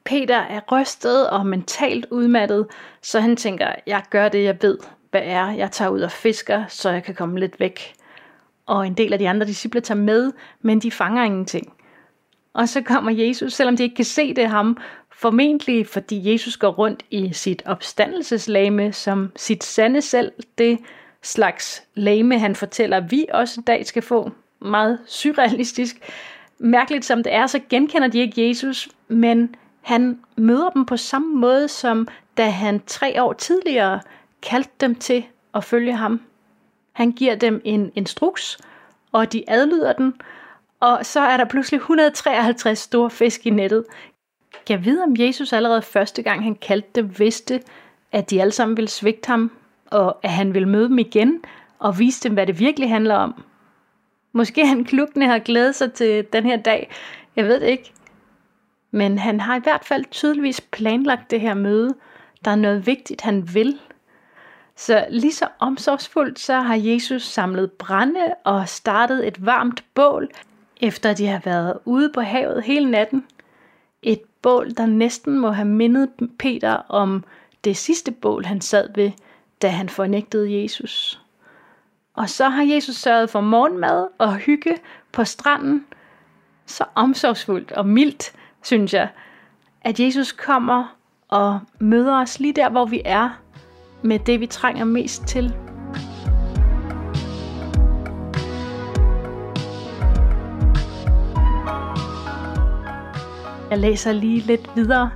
Peter 0.03 0.37
er 0.37 0.59
rystet 0.71 1.29
og 1.29 1.45
mentalt 1.45 2.05
udmattet, 2.11 2.67
så 3.01 3.19
han 3.19 3.35
tænker, 3.35 3.75
jeg 3.87 4.03
gør 4.09 4.29
det, 4.29 4.43
jeg 4.43 4.57
ved, 4.61 4.77
hvad 5.11 5.21
er. 5.23 5.51
Jeg 5.51 5.71
tager 5.71 5.91
ud 5.91 6.01
og 6.01 6.11
fisker, 6.11 6.65
så 6.67 6.89
jeg 6.89 7.03
kan 7.03 7.15
komme 7.15 7.39
lidt 7.39 7.59
væk. 7.59 7.93
Og 8.65 8.87
en 8.87 8.93
del 8.93 9.13
af 9.13 9.19
de 9.19 9.29
andre 9.29 9.47
disciple 9.47 9.81
tager 9.81 9.99
med, 9.99 10.31
men 10.61 10.79
de 10.79 10.91
fanger 10.91 11.23
ingenting. 11.23 11.73
Og 12.53 12.69
så 12.69 12.81
kommer 12.81 13.11
Jesus, 13.11 13.53
selvom 13.53 13.77
de 13.77 13.83
ikke 13.83 13.95
kan 13.95 14.05
se 14.05 14.33
det 14.33 14.47
ham, 14.47 14.77
formentlig 15.11 15.87
fordi 15.87 16.31
Jesus 16.31 16.57
går 16.57 16.69
rundt 16.69 17.03
i 17.11 17.33
sit 17.33 17.63
opstandelseslame 17.65 18.93
som 18.93 19.31
sit 19.35 19.63
sande 19.63 20.01
selv, 20.01 20.31
det 20.57 20.79
slags 21.23 21.83
lame, 21.95 22.39
han 22.39 22.55
fortæller, 22.55 22.99
vi 22.99 23.25
også 23.33 23.61
i 23.61 23.63
dag 23.63 23.85
skal 23.85 24.01
få. 24.01 24.31
Meget 24.59 24.99
surrealistisk. 25.07 25.97
Mærkeligt 26.59 27.05
som 27.05 27.23
det 27.23 27.33
er, 27.33 27.47
så 27.47 27.59
genkender 27.69 28.07
de 28.07 28.19
ikke 28.19 28.47
Jesus, 28.47 28.89
men 29.07 29.55
han 29.81 30.19
møder 30.37 30.69
dem 30.69 30.85
på 30.85 30.97
samme 30.97 31.35
måde, 31.35 31.67
som 31.67 32.07
da 32.37 32.49
han 32.49 32.81
tre 32.87 33.23
år 33.23 33.33
tidligere 33.33 33.99
kaldte 34.41 34.71
dem 34.81 34.95
til 34.95 35.25
at 35.55 35.63
følge 35.63 35.93
ham. 35.93 36.21
Han 36.93 37.11
giver 37.11 37.35
dem 37.35 37.61
en 37.63 37.91
instruks, 37.95 38.57
og 39.11 39.33
de 39.33 39.43
adlyder 39.47 39.93
den, 39.93 40.13
og 40.79 41.05
så 41.05 41.19
er 41.19 41.37
der 41.37 41.45
pludselig 41.45 41.77
153 41.77 42.79
store 42.79 43.09
fisk 43.09 43.45
i 43.45 43.49
nettet. 43.49 43.85
Jeg 44.69 44.85
ved, 44.85 45.01
om 45.01 45.15
Jesus 45.19 45.53
allerede 45.53 45.81
første 45.81 46.23
gang 46.23 46.43
han 46.43 46.55
kaldte 46.55 46.89
dem, 46.95 47.19
vidste, 47.19 47.61
at 48.11 48.29
de 48.29 48.41
alle 48.41 48.51
sammen 48.51 48.77
ville 48.77 48.89
svigte 48.89 49.27
ham, 49.27 49.51
og 49.93 50.19
at 50.23 50.29
han 50.29 50.53
ville 50.53 50.69
møde 50.69 50.89
dem 50.89 50.99
igen 50.99 51.41
og 51.79 51.99
vise 51.99 52.23
dem, 52.23 52.33
hvad 52.33 52.47
det 52.47 52.59
virkelig 52.59 52.89
handler 52.89 53.15
om. 53.15 53.43
Måske 54.31 54.67
han 54.67 54.83
klukkende 54.83 55.27
har 55.27 55.39
glædet 55.39 55.75
sig 55.75 55.93
til 55.93 56.25
den 56.33 56.45
her 56.45 56.57
dag. 56.57 56.91
Jeg 57.35 57.45
ved 57.45 57.59
det 57.59 57.67
ikke. 57.67 57.91
Men 58.91 59.17
han 59.17 59.39
har 59.39 59.55
i 59.55 59.61
hvert 59.63 59.85
fald 59.85 60.05
tydeligvis 60.11 60.61
planlagt 60.61 61.31
det 61.31 61.41
her 61.41 61.53
møde. 61.53 61.95
Der 62.45 62.51
er 62.51 62.55
noget 62.55 62.87
vigtigt, 62.87 63.21
han 63.21 63.53
vil. 63.53 63.79
Så 64.75 65.05
lige 65.09 65.33
så 65.33 65.47
omsorgsfuldt, 65.59 66.39
så 66.39 66.53
har 66.53 66.75
Jesus 66.75 67.23
samlet 67.23 67.71
brænde 67.71 68.33
og 68.43 68.69
startet 68.69 69.27
et 69.27 69.45
varmt 69.45 69.83
bål, 69.93 70.29
efter 70.81 71.13
de 71.13 71.27
har 71.27 71.41
været 71.45 71.79
ude 71.85 72.11
på 72.13 72.21
havet 72.21 72.63
hele 72.63 72.91
natten. 72.91 73.25
Et 74.01 74.21
bål, 74.41 74.71
der 74.71 74.85
næsten 74.85 75.39
må 75.39 75.51
have 75.51 75.67
mindet 75.67 76.09
Peter 76.39 76.73
om 76.73 77.23
det 77.63 77.77
sidste 77.77 78.11
bål, 78.11 78.45
han 78.45 78.61
sad 78.61 78.89
ved, 78.95 79.11
da 79.63 79.67
han 79.69 79.89
fornægtede 79.89 80.61
Jesus. 80.61 81.21
Og 82.13 82.29
så 82.29 82.49
har 82.49 82.63
Jesus 82.63 82.95
sørget 82.95 83.29
for 83.29 83.41
morgenmad 83.41 84.07
og 84.17 84.35
hygge 84.35 84.77
på 85.11 85.23
stranden. 85.23 85.85
Så 86.65 86.83
omsorgsfuldt 86.95 87.71
og 87.71 87.87
mildt, 87.87 88.33
synes 88.63 88.93
jeg, 88.93 89.09
at 89.81 89.99
Jesus 89.99 90.31
kommer 90.31 90.95
og 91.27 91.59
møder 91.79 92.21
os 92.21 92.39
lige 92.39 92.53
der, 92.53 92.69
hvor 92.69 92.85
vi 92.85 93.01
er, 93.05 93.29
med 94.01 94.19
det, 94.19 94.39
vi 94.39 94.47
trænger 94.47 94.85
mest 94.85 95.25
til. 95.27 95.55
Jeg 103.69 103.77
læser 103.77 104.11
lige 104.11 104.39
lidt 104.39 104.75
videre. 104.75 105.11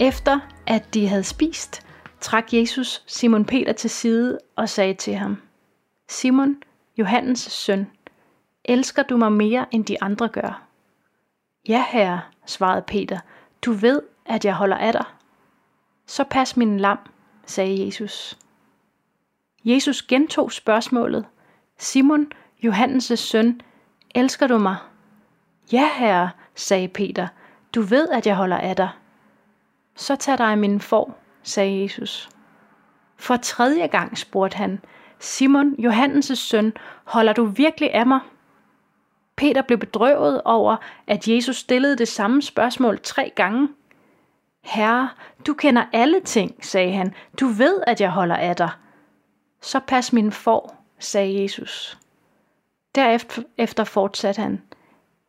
Efter 0.00 0.40
at 0.66 0.94
de 0.94 1.08
havde 1.08 1.24
spist, 1.24 1.85
trak 2.26 2.52
Jesus 2.52 3.02
Simon 3.06 3.44
Peter 3.44 3.72
til 3.72 3.90
side 3.90 4.38
og 4.56 4.68
sagde 4.68 4.94
til 4.94 5.14
ham, 5.14 5.42
Simon, 6.08 6.62
Johannes 6.98 7.38
søn, 7.38 7.90
elsker 8.64 9.02
du 9.02 9.16
mig 9.16 9.32
mere 9.32 9.66
end 9.70 9.84
de 9.84 10.02
andre 10.02 10.28
gør? 10.28 10.62
Ja, 11.68 11.84
herre, 11.88 12.20
svarede 12.46 12.82
Peter, 12.82 13.18
du 13.64 13.72
ved, 13.72 14.02
at 14.24 14.44
jeg 14.44 14.54
holder 14.54 14.76
af 14.76 14.92
dig. 14.92 15.04
Så 16.06 16.24
pas 16.24 16.56
min 16.56 16.80
lam, 16.80 16.98
sagde 17.44 17.86
Jesus. 17.86 18.38
Jesus 19.64 20.02
gentog 20.02 20.52
spørgsmålet, 20.52 21.26
Simon, 21.78 22.32
Johannes' 22.64 23.14
søn, 23.16 23.60
elsker 24.14 24.46
du 24.46 24.58
mig? 24.58 24.76
Ja, 25.72 25.90
herre, 25.94 26.30
sagde 26.54 26.88
Peter, 26.88 27.28
du 27.74 27.82
ved, 27.82 28.08
at 28.08 28.26
jeg 28.26 28.36
holder 28.36 28.58
af 28.58 28.76
dig. 28.76 28.90
Så 29.96 30.16
tag 30.16 30.38
dig 30.38 30.58
min 30.58 30.80
får, 30.80 31.25
sagde 31.46 31.82
Jesus. 31.82 32.28
For 33.16 33.36
tredje 33.36 33.86
gang 33.86 34.18
spurgte 34.18 34.56
han, 34.56 34.80
Simon, 35.18 35.74
Johannes' 35.78 36.34
søn, 36.34 36.72
holder 37.04 37.32
du 37.32 37.44
virkelig 37.44 37.94
af 37.94 38.06
mig? 38.06 38.20
Peter 39.36 39.62
blev 39.62 39.78
bedrøvet 39.78 40.42
over, 40.44 40.76
at 41.06 41.28
Jesus 41.28 41.56
stillede 41.56 41.98
det 41.98 42.08
samme 42.08 42.42
spørgsmål 42.42 43.00
tre 43.02 43.32
gange. 43.36 43.68
Herre, 44.64 45.08
du 45.46 45.54
kender 45.54 45.84
alle 45.92 46.20
ting, 46.20 46.64
sagde 46.64 46.92
han. 46.92 47.14
Du 47.40 47.46
ved, 47.46 47.82
at 47.86 48.00
jeg 48.00 48.10
holder 48.10 48.36
af 48.36 48.56
dig. 48.56 48.70
Så 49.60 49.80
pas 49.86 50.12
min 50.12 50.32
får, 50.32 50.84
sagde 50.98 51.42
Jesus. 51.42 51.98
Derefter 52.94 53.84
fortsatte 53.84 54.42
han. 54.42 54.62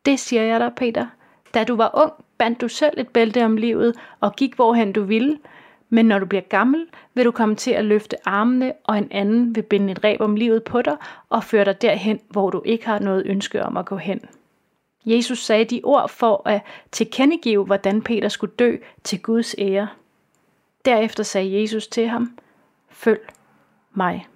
Det 0.06 0.20
siger 0.20 0.42
jeg 0.42 0.60
dig, 0.60 0.72
Peter. 0.76 1.06
Da 1.54 1.64
du 1.64 1.76
var 1.76 1.90
ung, 1.94 2.12
bandt 2.38 2.60
du 2.60 2.68
selv 2.68 3.00
et 3.00 3.08
bælte 3.08 3.44
om 3.44 3.56
livet 3.56 3.94
og 4.20 4.36
gik 4.36 4.54
hvorhen 4.54 4.92
du 4.92 5.02
ville. 5.02 5.38
Men 5.88 6.06
når 6.06 6.18
du 6.18 6.26
bliver 6.26 6.42
gammel, 6.42 6.86
vil 7.14 7.24
du 7.24 7.30
komme 7.30 7.54
til 7.54 7.70
at 7.70 7.84
løfte 7.84 8.28
armene, 8.28 8.72
og 8.84 8.98
en 8.98 9.08
anden 9.10 9.54
vil 9.54 9.62
binde 9.62 9.92
et 9.92 10.04
reb 10.04 10.20
om 10.20 10.36
livet 10.36 10.64
på 10.64 10.82
dig 10.82 10.96
og 11.28 11.44
føre 11.44 11.64
dig 11.64 11.82
derhen, 11.82 12.20
hvor 12.30 12.50
du 12.50 12.62
ikke 12.64 12.86
har 12.86 12.98
noget 12.98 13.22
ønske 13.26 13.64
om 13.64 13.76
at 13.76 13.86
gå 13.86 13.96
hen. 13.96 14.20
Jesus 15.06 15.44
sagde 15.44 15.64
de 15.64 15.80
ord 15.84 16.08
for 16.08 16.48
at 16.48 16.62
tilkendegive, 16.92 17.64
hvordan 17.64 18.02
Peter 18.02 18.28
skulle 18.28 18.54
dø 18.58 18.76
til 19.04 19.22
Guds 19.22 19.54
ære. 19.58 19.88
Derefter 20.84 21.22
sagde 21.22 21.60
Jesus 21.60 21.86
til 21.86 22.08
ham, 22.08 22.38
følg 22.88 23.20
mig. 23.94 24.26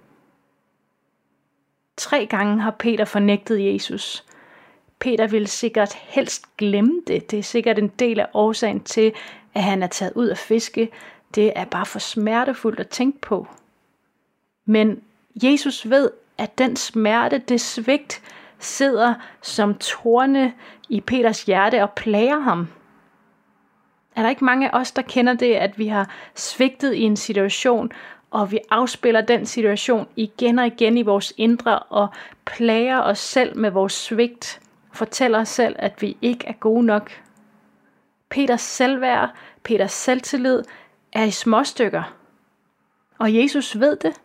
Tre 1.97 2.25
gange 2.25 2.61
har 2.61 2.71
Peter 2.71 3.05
fornægtet 3.05 3.73
Jesus. 3.73 4.23
Peter 4.99 5.27
ville 5.27 5.47
sikkert 5.47 5.93
helst 5.93 6.57
glemme 6.57 7.01
det. 7.07 7.31
Det 7.31 7.39
er 7.39 7.43
sikkert 7.43 7.79
en 7.79 7.87
del 7.87 8.19
af 8.19 8.27
årsagen 8.33 8.83
til, 8.83 9.13
at 9.53 9.63
han 9.63 9.83
er 9.83 9.87
taget 9.87 10.13
ud 10.15 10.27
af 10.27 10.37
fiske. 10.37 10.89
Det 11.35 11.53
er 11.55 11.65
bare 11.65 11.85
for 11.85 11.99
smertefuldt 11.99 12.79
at 12.79 12.89
tænke 12.89 13.21
på. 13.21 13.47
Men 14.65 15.01
Jesus 15.35 15.89
ved, 15.89 16.09
at 16.37 16.57
den 16.57 16.75
smerte, 16.75 17.37
det 17.37 17.61
svigt, 17.61 18.21
sidder 18.59 19.13
som 19.41 19.75
torne 19.75 20.53
i 20.89 21.01
Peters 21.01 21.43
hjerte 21.43 21.83
og 21.83 21.91
plager 21.91 22.39
ham. 22.39 22.67
Er 24.15 24.21
der 24.21 24.29
ikke 24.29 24.45
mange 24.45 24.73
af 24.73 24.79
os, 24.79 24.91
der 24.91 25.01
kender 25.01 25.33
det, 25.33 25.53
at 25.53 25.79
vi 25.79 25.87
har 25.87 26.09
svigtet 26.35 26.93
i 26.93 27.01
en 27.01 27.17
situation, 27.17 27.91
og 28.31 28.51
vi 28.51 28.59
afspiller 28.69 29.21
den 29.21 29.45
situation 29.45 30.07
igen 30.15 30.59
og 30.59 30.67
igen 30.67 30.97
i 30.97 31.01
vores 31.01 31.33
indre 31.37 31.79
og 31.79 32.07
plager 32.45 33.01
os 33.01 33.19
selv 33.19 33.57
med 33.57 33.71
vores 33.71 33.93
svigt, 33.93 34.61
fortæller 34.93 35.39
os 35.39 35.49
selv, 35.49 35.75
at 35.79 36.01
vi 36.01 36.17
ikke 36.21 36.47
er 36.47 36.53
gode 36.53 36.85
nok. 36.85 37.11
Peters 38.29 38.61
selvværd, 38.61 39.29
Peters 39.63 39.91
selvtillid 39.91 40.63
er 41.13 41.23
i 41.23 41.31
småstykker. 41.31 42.13
Og 43.19 43.35
Jesus 43.35 43.79
ved 43.79 43.95
det, 43.95 44.21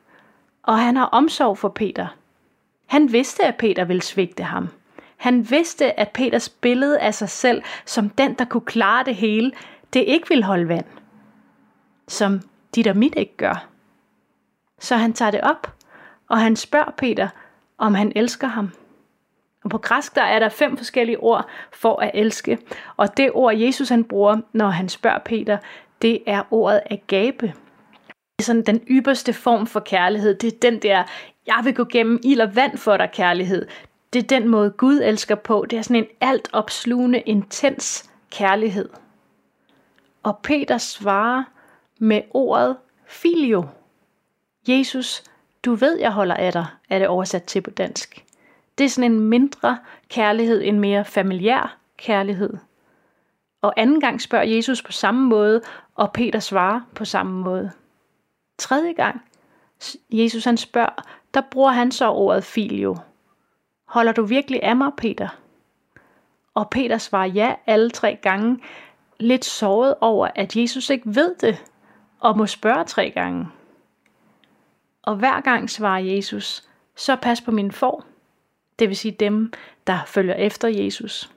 og 0.63 0.79
han 0.79 0.97
har 0.97 1.05
omsorg 1.05 1.59
for 1.59 1.69
Peter. 1.69 2.07
Han 2.87 3.13
vidste, 3.13 3.45
at 3.45 3.57
Peter 3.57 3.85
ville 3.85 4.03
svigte 4.03 4.43
ham. 4.43 4.69
Han 5.17 5.51
vidste, 5.51 6.01
at 6.01 6.09
Peters 6.09 6.49
billede 6.49 7.01
af 7.01 7.15
sig 7.15 7.29
selv 7.29 7.63
som 7.87 8.09
den, 8.09 8.35
der 8.35 8.45
kunne 8.45 8.67
klare 8.67 9.05
det 9.05 9.15
hele, 9.15 9.53
det 9.93 10.01
ikke 10.01 10.29
vil 10.29 10.43
holde 10.43 10.69
vand. 10.69 10.85
Som 12.09 12.41
dit 12.75 12.87
og 12.87 12.97
mit 12.97 13.15
ikke 13.17 13.37
gør. 13.37 13.67
Så 14.79 14.97
han 14.97 15.13
tager 15.13 15.31
det 15.31 15.41
op, 15.41 15.75
og 16.29 16.39
han 16.39 16.57
spørger 16.57 16.91
Peter, 16.91 17.29
om 17.79 17.95
han 17.95 18.13
elsker 18.17 18.47
ham. 18.47 18.71
Og 19.65 19.71
på 19.71 19.79
græsk 19.79 20.15
der 20.15 20.23
er 20.23 20.39
der 20.39 20.49
fem 20.49 20.77
forskellige 20.77 21.21
ord 21.21 21.49
for 21.73 22.03
at 22.03 22.11
elske. 22.15 22.59
Og 22.97 23.17
det 23.17 23.31
ord, 23.35 23.55
Jesus 23.55 23.89
han 23.89 24.05
bruger, 24.05 24.41
når 24.53 24.69
han 24.69 24.89
spørger 24.89 25.19
Peter, 25.19 25.59
det 26.03 26.23
er 26.27 26.43
ordet 26.51 26.81
agape. 26.91 27.47
Det 28.07 28.39
er 28.39 28.43
sådan 28.43 28.65
den 28.65 28.81
ypperste 28.89 29.33
form 29.33 29.67
for 29.67 29.81
kærlighed. 29.81 30.35
Det 30.35 30.53
er 30.55 30.59
den 30.63 30.83
der, 30.83 31.05
jeg 31.47 31.61
vil 31.65 31.75
gå 31.75 31.85
gennem 31.85 32.21
ild 32.25 32.41
og 32.41 32.57
vand 32.57 32.79
for 32.79 32.97
dig 32.97 33.11
kærlighed. 33.13 33.67
Det 34.13 34.23
er 34.23 34.27
den 34.27 34.49
måde 34.49 34.71
Gud 34.71 35.01
elsker 35.05 35.35
på. 35.35 35.67
Det 35.71 35.79
er 35.79 35.83
sådan 35.83 35.97
en 35.97 36.09
alt 36.21 36.49
opslugende, 36.53 37.21
intens 37.21 38.11
kærlighed. 38.31 38.89
Og 40.23 40.39
Peter 40.39 40.79
svarer 40.79 41.45
med 41.99 42.23
ordet 42.31 42.77
filio. 43.07 43.65
Jesus, 44.69 45.23
du 45.65 45.75
ved, 45.75 45.99
jeg 45.99 46.13
holder 46.13 46.35
af 46.35 46.53
dig, 46.53 46.67
er 46.91 46.99
det 46.99 47.09
oversat 47.09 47.45
til 47.45 47.61
på 47.61 47.71
dansk. 47.71 48.25
Det 48.79 48.85
er 48.85 48.89
sådan 48.89 49.13
en 49.13 49.21
mindre 49.21 49.79
kærlighed, 50.09 50.63
en 50.65 50.81
mere 50.81 51.05
familiær 51.05 51.79
kærlighed. 51.97 52.57
Og 53.63 53.75
anden 53.77 54.01
gang 54.01 54.21
spørger 54.21 54.45
Jesus 54.45 54.83
på 54.83 54.93
samme 54.93 55.29
måde, 55.29 55.61
og 55.99 56.13
Peter 56.13 56.39
svarer 56.39 56.81
på 56.95 57.05
samme 57.05 57.43
måde. 57.43 57.71
Tredje 58.59 58.93
gang, 58.93 59.23
Jesus 60.11 60.45
han 60.45 60.57
spørger, 60.57 61.05
der 61.35 61.41
bruger 61.51 61.73
han 61.73 61.93
så 61.93 62.11
ordet 62.11 62.45
filio. 62.45 62.97
Holder 63.85 64.13
du 64.13 64.25
virkelig 64.25 64.63
af 64.63 64.77
mig, 64.77 64.93
Peter? 64.97 65.29
Og 66.55 66.71
Peter 66.71 66.99
svarer 66.99 67.27
ja 67.27 67.55
alle 67.67 67.91
tre 67.91 68.19
gange, 68.23 68.61
lidt 69.21 69.45
såret 69.45 69.95
over, 70.01 70.29
at 70.35 70.57
Jesus 70.57 70.91
ikke 70.91 71.15
ved 71.15 71.35
det, 71.41 71.65
og 72.21 72.37
må 72.37 72.47
spørge 72.47 72.85
tre 72.85 73.11
gange. 73.11 73.49
Og 75.03 75.17
hver 75.17 75.41
gang 75.41 75.71
svarer 75.71 76.01
Jesus, 76.01 76.69
så 76.97 77.17
pas 77.17 77.41
på 77.41 77.51
min 77.51 77.73
får, 77.73 78.05
det 78.79 78.89
vil 78.89 78.97
sige 78.97 79.17
dem, 79.21 79.53
der 79.87 79.99
følger 80.07 80.35
efter 80.35 80.69
Jesus. 80.69 81.31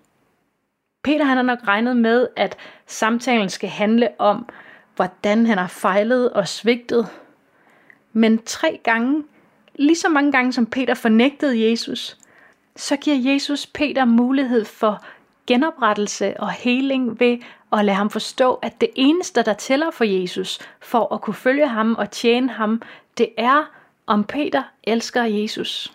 Peter 1.03 1.25
han 1.25 1.37
har 1.37 1.43
nok 1.43 1.59
regnet 1.67 1.97
med, 1.97 2.27
at 2.35 2.57
samtalen 2.87 3.49
skal 3.49 3.69
handle 3.69 4.09
om, 4.19 4.49
hvordan 4.95 5.45
han 5.45 5.57
har 5.57 5.67
fejlet 5.67 6.33
og 6.33 6.47
svigtet. 6.47 7.07
Men 8.13 8.43
tre 8.43 8.79
gange, 8.83 9.23
lige 9.75 9.95
så 9.95 10.09
mange 10.09 10.31
gange 10.31 10.53
som 10.53 10.65
Peter 10.65 10.93
fornægtede 10.93 11.69
Jesus, 11.69 12.17
så 12.75 12.95
giver 12.95 13.33
Jesus 13.33 13.65
Peter 13.65 14.05
mulighed 14.05 14.65
for 14.65 15.03
genoprettelse 15.47 16.39
og 16.39 16.51
heling 16.51 17.19
ved 17.19 17.37
at 17.73 17.85
lade 17.85 17.95
ham 17.97 18.09
forstå, 18.09 18.53
at 18.53 18.81
det 18.81 18.89
eneste, 18.95 19.43
der 19.43 19.53
tæller 19.53 19.91
for 19.91 20.03
Jesus, 20.03 20.59
for 20.79 21.13
at 21.13 21.21
kunne 21.21 21.33
følge 21.33 21.67
ham 21.67 21.95
og 21.95 22.11
tjene 22.11 22.49
ham, 22.49 22.81
det 23.17 23.29
er, 23.37 23.71
om 24.07 24.23
Peter 24.23 24.63
elsker 24.83 25.23
Jesus. 25.23 25.93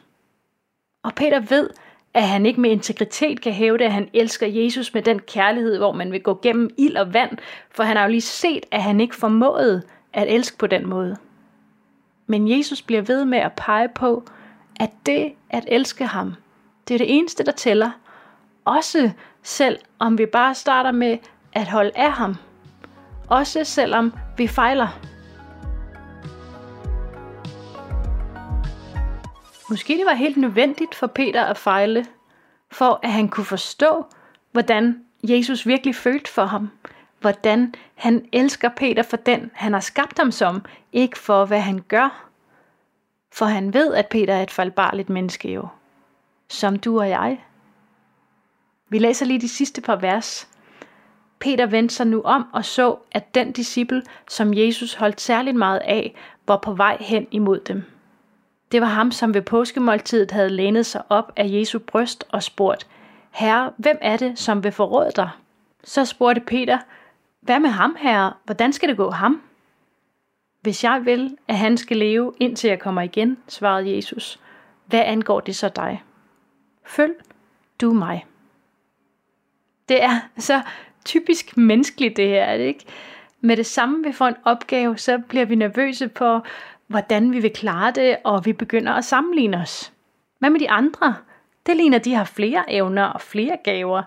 Og 1.02 1.14
Peter 1.14 1.40
ved, 1.40 1.70
at 2.16 2.28
han 2.28 2.46
ikke 2.46 2.60
med 2.60 2.70
integritet 2.70 3.40
kan 3.40 3.52
hævde, 3.52 3.84
at 3.84 3.92
han 3.92 4.08
elsker 4.12 4.46
Jesus 4.46 4.94
med 4.94 5.02
den 5.02 5.18
kærlighed, 5.18 5.78
hvor 5.78 5.92
man 5.92 6.12
vil 6.12 6.22
gå 6.22 6.38
gennem 6.42 6.70
ild 6.78 6.96
og 6.96 7.14
vand, 7.14 7.38
for 7.70 7.82
han 7.82 7.96
har 7.96 8.04
jo 8.04 8.10
lige 8.10 8.20
set, 8.20 8.64
at 8.70 8.82
han 8.82 9.00
ikke 9.00 9.16
formåede 9.16 9.82
at 10.12 10.34
elske 10.34 10.58
på 10.58 10.66
den 10.66 10.86
måde. 10.86 11.16
Men 12.26 12.58
Jesus 12.58 12.82
bliver 12.82 13.02
ved 13.02 13.24
med 13.24 13.38
at 13.38 13.52
pege 13.52 13.88
på, 13.94 14.24
at 14.80 14.90
det 15.06 15.32
at 15.50 15.64
elske 15.68 16.06
ham, 16.06 16.34
det 16.88 16.94
er 16.94 16.98
det 16.98 17.16
eneste, 17.16 17.44
der 17.44 17.52
tæller. 17.52 17.90
Også 18.64 19.10
selv 19.42 19.78
om 19.98 20.18
vi 20.18 20.26
bare 20.26 20.54
starter 20.54 20.92
med 20.92 21.18
at 21.52 21.68
holde 21.68 21.92
af 21.94 22.12
ham. 22.12 22.36
Også 23.28 23.64
selvom 23.64 24.12
vi 24.36 24.46
fejler. 24.46 25.15
Måske 29.70 29.96
det 29.96 30.06
var 30.06 30.14
helt 30.14 30.36
nødvendigt 30.36 30.94
for 30.94 31.06
Peter 31.06 31.44
at 31.44 31.58
fejle, 31.58 32.06
for 32.70 33.00
at 33.02 33.12
han 33.12 33.28
kunne 33.28 33.46
forstå, 33.46 34.06
hvordan 34.52 35.04
Jesus 35.22 35.66
virkelig 35.66 35.94
følte 35.94 36.32
for 36.32 36.44
ham. 36.44 36.70
Hvordan 37.20 37.74
han 37.94 38.28
elsker 38.32 38.68
Peter 38.68 39.02
for 39.02 39.16
den, 39.16 39.50
han 39.54 39.72
har 39.72 39.80
skabt 39.80 40.18
ham 40.18 40.30
som, 40.30 40.64
ikke 40.92 41.18
for 41.18 41.44
hvad 41.44 41.60
han 41.60 41.84
gør. 41.88 42.28
For 43.32 43.46
han 43.46 43.74
ved, 43.74 43.94
at 43.94 44.06
Peter 44.06 44.34
er 44.34 44.42
et 44.42 44.50
fejlbarligt 44.50 45.08
menneske 45.08 45.52
jo. 45.52 45.68
Som 46.48 46.78
du 46.78 47.00
og 47.00 47.08
jeg. 47.08 47.44
Vi 48.88 48.98
læser 48.98 49.26
lige 49.26 49.40
de 49.40 49.48
sidste 49.48 49.80
par 49.80 49.96
vers. 49.96 50.48
Peter 51.38 51.66
vendte 51.66 51.94
sig 51.94 52.06
nu 52.06 52.22
om 52.22 52.46
og 52.52 52.64
så, 52.64 52.96
at 53.12 53.34
den 53.34 53.52
disciple, 53.52 54.02
som 54.28 54.54
Jesus 54.54 54.94
holdt 54.94 55.20
særligt 55.20 55.56
meget 55.56 55.78
af, 55.78 56.14
var 56.46 56.56
på 56.56 56.72
vej 56.72 56.96
hen 57.00 57.26
imod 57.30 57.60
dem. 57.60 57.95
Det 58.72 58.80
var 58.80 58.86
ham, 58.86 59.12
som 59.12 59.34
ved 59.34 59.42
påskemåltidet 59.42 60.30
havde 60.30 60.50
lænet 60.50 60.86
sig 60.86 61.02
op 61.08 61.32
af 61.36 61.44
Jesu 61.48 61.78
bryst 61.78 62.24
og 62.28 62.42
spurgt, 62.42 62.86
Herre, 63.30 63.72
hvem 63.76 63.98
er 64.00 64.16
det, 64.16 64.38
som 64.38 64.64
vil 64.64 64.72
forråde 64.72 65.10
dig? 65.16 65.30
Så 65.84 66.04
spurgte 66.04 66.40
Peter, 66.40 66.78
hvad 67.40 67.60
med 67.60 67.70
ham, 67.70 67.96
herre? 67.98 68.32
Hvordan 68.44 68.72
skal 68.72 68.88
det 68.88 68.96
gå 68.96 69.10
ham? 69.10 69.42
Hvis 70.60 70.84
jeg 70.84 71.04
vil, 71.04 71.36
at 71.48 71.56
han 71.56 71.76
skal 71.76 71.96
leve, 71.96 72.32
indtil 72.40 72.68
jeg 72.68 72.78
kommer 72.78 73.02
igen, 73.02 73.38
svarede 73.48 73.96
Jesus. 73.96 74.40
Hvad 74.86 75.02
angår 75.04 75.40
det 75.40 75.56
så 75.56 75.68
dig? 75.68 76.02
Følg 76.84 77.14
du 77.80 77.92
mig. 77.92 78.26
Det 79.88 80.02
er 80.02 80.20
så 80.38 80.62
typisk 81.04 81.56
menneskeligt 81.56 82.16
det 82.16 82.28
her, 82.28 82.44
er 82.44 82.56
det 82.56 82.64
ikke? 82.64 82.84
Med 83.40 83.56
det 83.56 83.66
samme 83.66 84.04
vi 84.04 84.12
får 84.12 84.26
en 84.26 84.36
opgave, 84.44 84.98
så 84.98 85.18
bliver 85.18 85.44
vi 85.44 85.54
nervøse 85.54 86.08
på, 86.08 86.40
hvordan 86.86 87.32
vi 87.32 87.40
vil 87.40 87.52
klare 87.52 87.90
det, 87.90 88.16
og 88.24 88.46
vi 88.46 88.52
begynder 88.52 88.92
at 88.92 89.04
sammenligne 89.04 89.56
os. 89.56 89.92
Hvad 90.38 90.50
med 90.50 90.60
de 90.60 90.70
andre? 90.70 91.16
Det 91.66 91.76
ligner, 91.76 91.98
at 91.98 92.04
de 92.04 92.14
har 92.14 92.24
flere 92.24 92.64
evner 92.72 93.04
og 93.04 93.20
flere 93.20 93.56
gaver. 93.64 94.02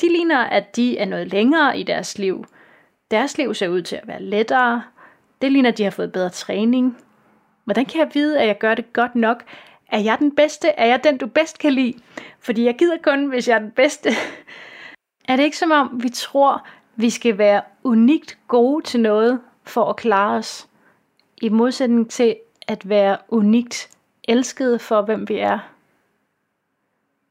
De 0.00 0.08
ligner, 0.08 0.44
at 0.44 0.76
de 0.76 0.98
er 0.98 1.04
noget 1.04 1.28
længere 1.28 1.78
i 1.78 1.82
deres 1.82 2.18
liv. 2.18 2.44
Deres 3.10 3.38
liv 3.38 3.54
ser 3.54 3.68
ud 3.68 3.82
til 3.82 3.96
at 3.96 4.08
være 4.08 4.22
lettere. 4.22 4.82
Det 5.42 5.52
ligner, 5.52 5.70
at 5.70 5.78
de 5.78 5.84
har 5.84 5.90
fået 5.90 6.12
bedre 6.12 6.30
træning. 6.30 6.98
Hvordan 7.64 7.86
kan 7.86 8.00
jeg 8.00 8.10
vide, 8.14 8.40
at 8.40 8.46
jeg 8.46 8.58
gør 8.58 8.74
det 8.74 8.92
godt 8.92 9.14
nok? 9.14 9.44
Er 9.92 9.98
jeg 9.98 10.18
den 10.18 10.36
bedste? 10.36 10.68
Er 10.68 10.86
jeg 10.86 11.04
den, 11.04 11.18
du 11.18 11.26
bedst 11.26 11.58
kan 11.58 11.72
lide? 11.72 11.94
Fordi 12.40 12.64
jeg 12.64 12.76
gider 12.78 12.96
kun, 13.02 13.26
hvis 13.26 13.48
jeg 13.48 13.54
er 13.54 13.58
den 13.58 13.70
bedste. 13.70 14.10
er 15.28 15.36
det 15.36 15.42
ikke 15.42 15.58
som 15.58 15.70
om, 15.70 16.00
vi 16.02 16.08
tror, 16.08 16.66
vi 16.96 17.10
skal 17.10 17.38
være 17.38 17.62
unikt 17.84 18.38
gode 18.48 18.84
til 18.84 19.00
noget 19.00 19.40
for 19.64 19.84
at 19.84 19.96
klare 19.96 20.38
os? 20.38 20.67
I 21.42 21.48
modsætning 21.48 22.10
til 22.10 22.36
at 22.68 22.88
være 22.88 23.18
unikt 23.28 23.90
elskede 24.28 24.78
for, 24.78 25.02
hvem 25.02 25.28
vi 25.28 25.38
er. 25.38 25.58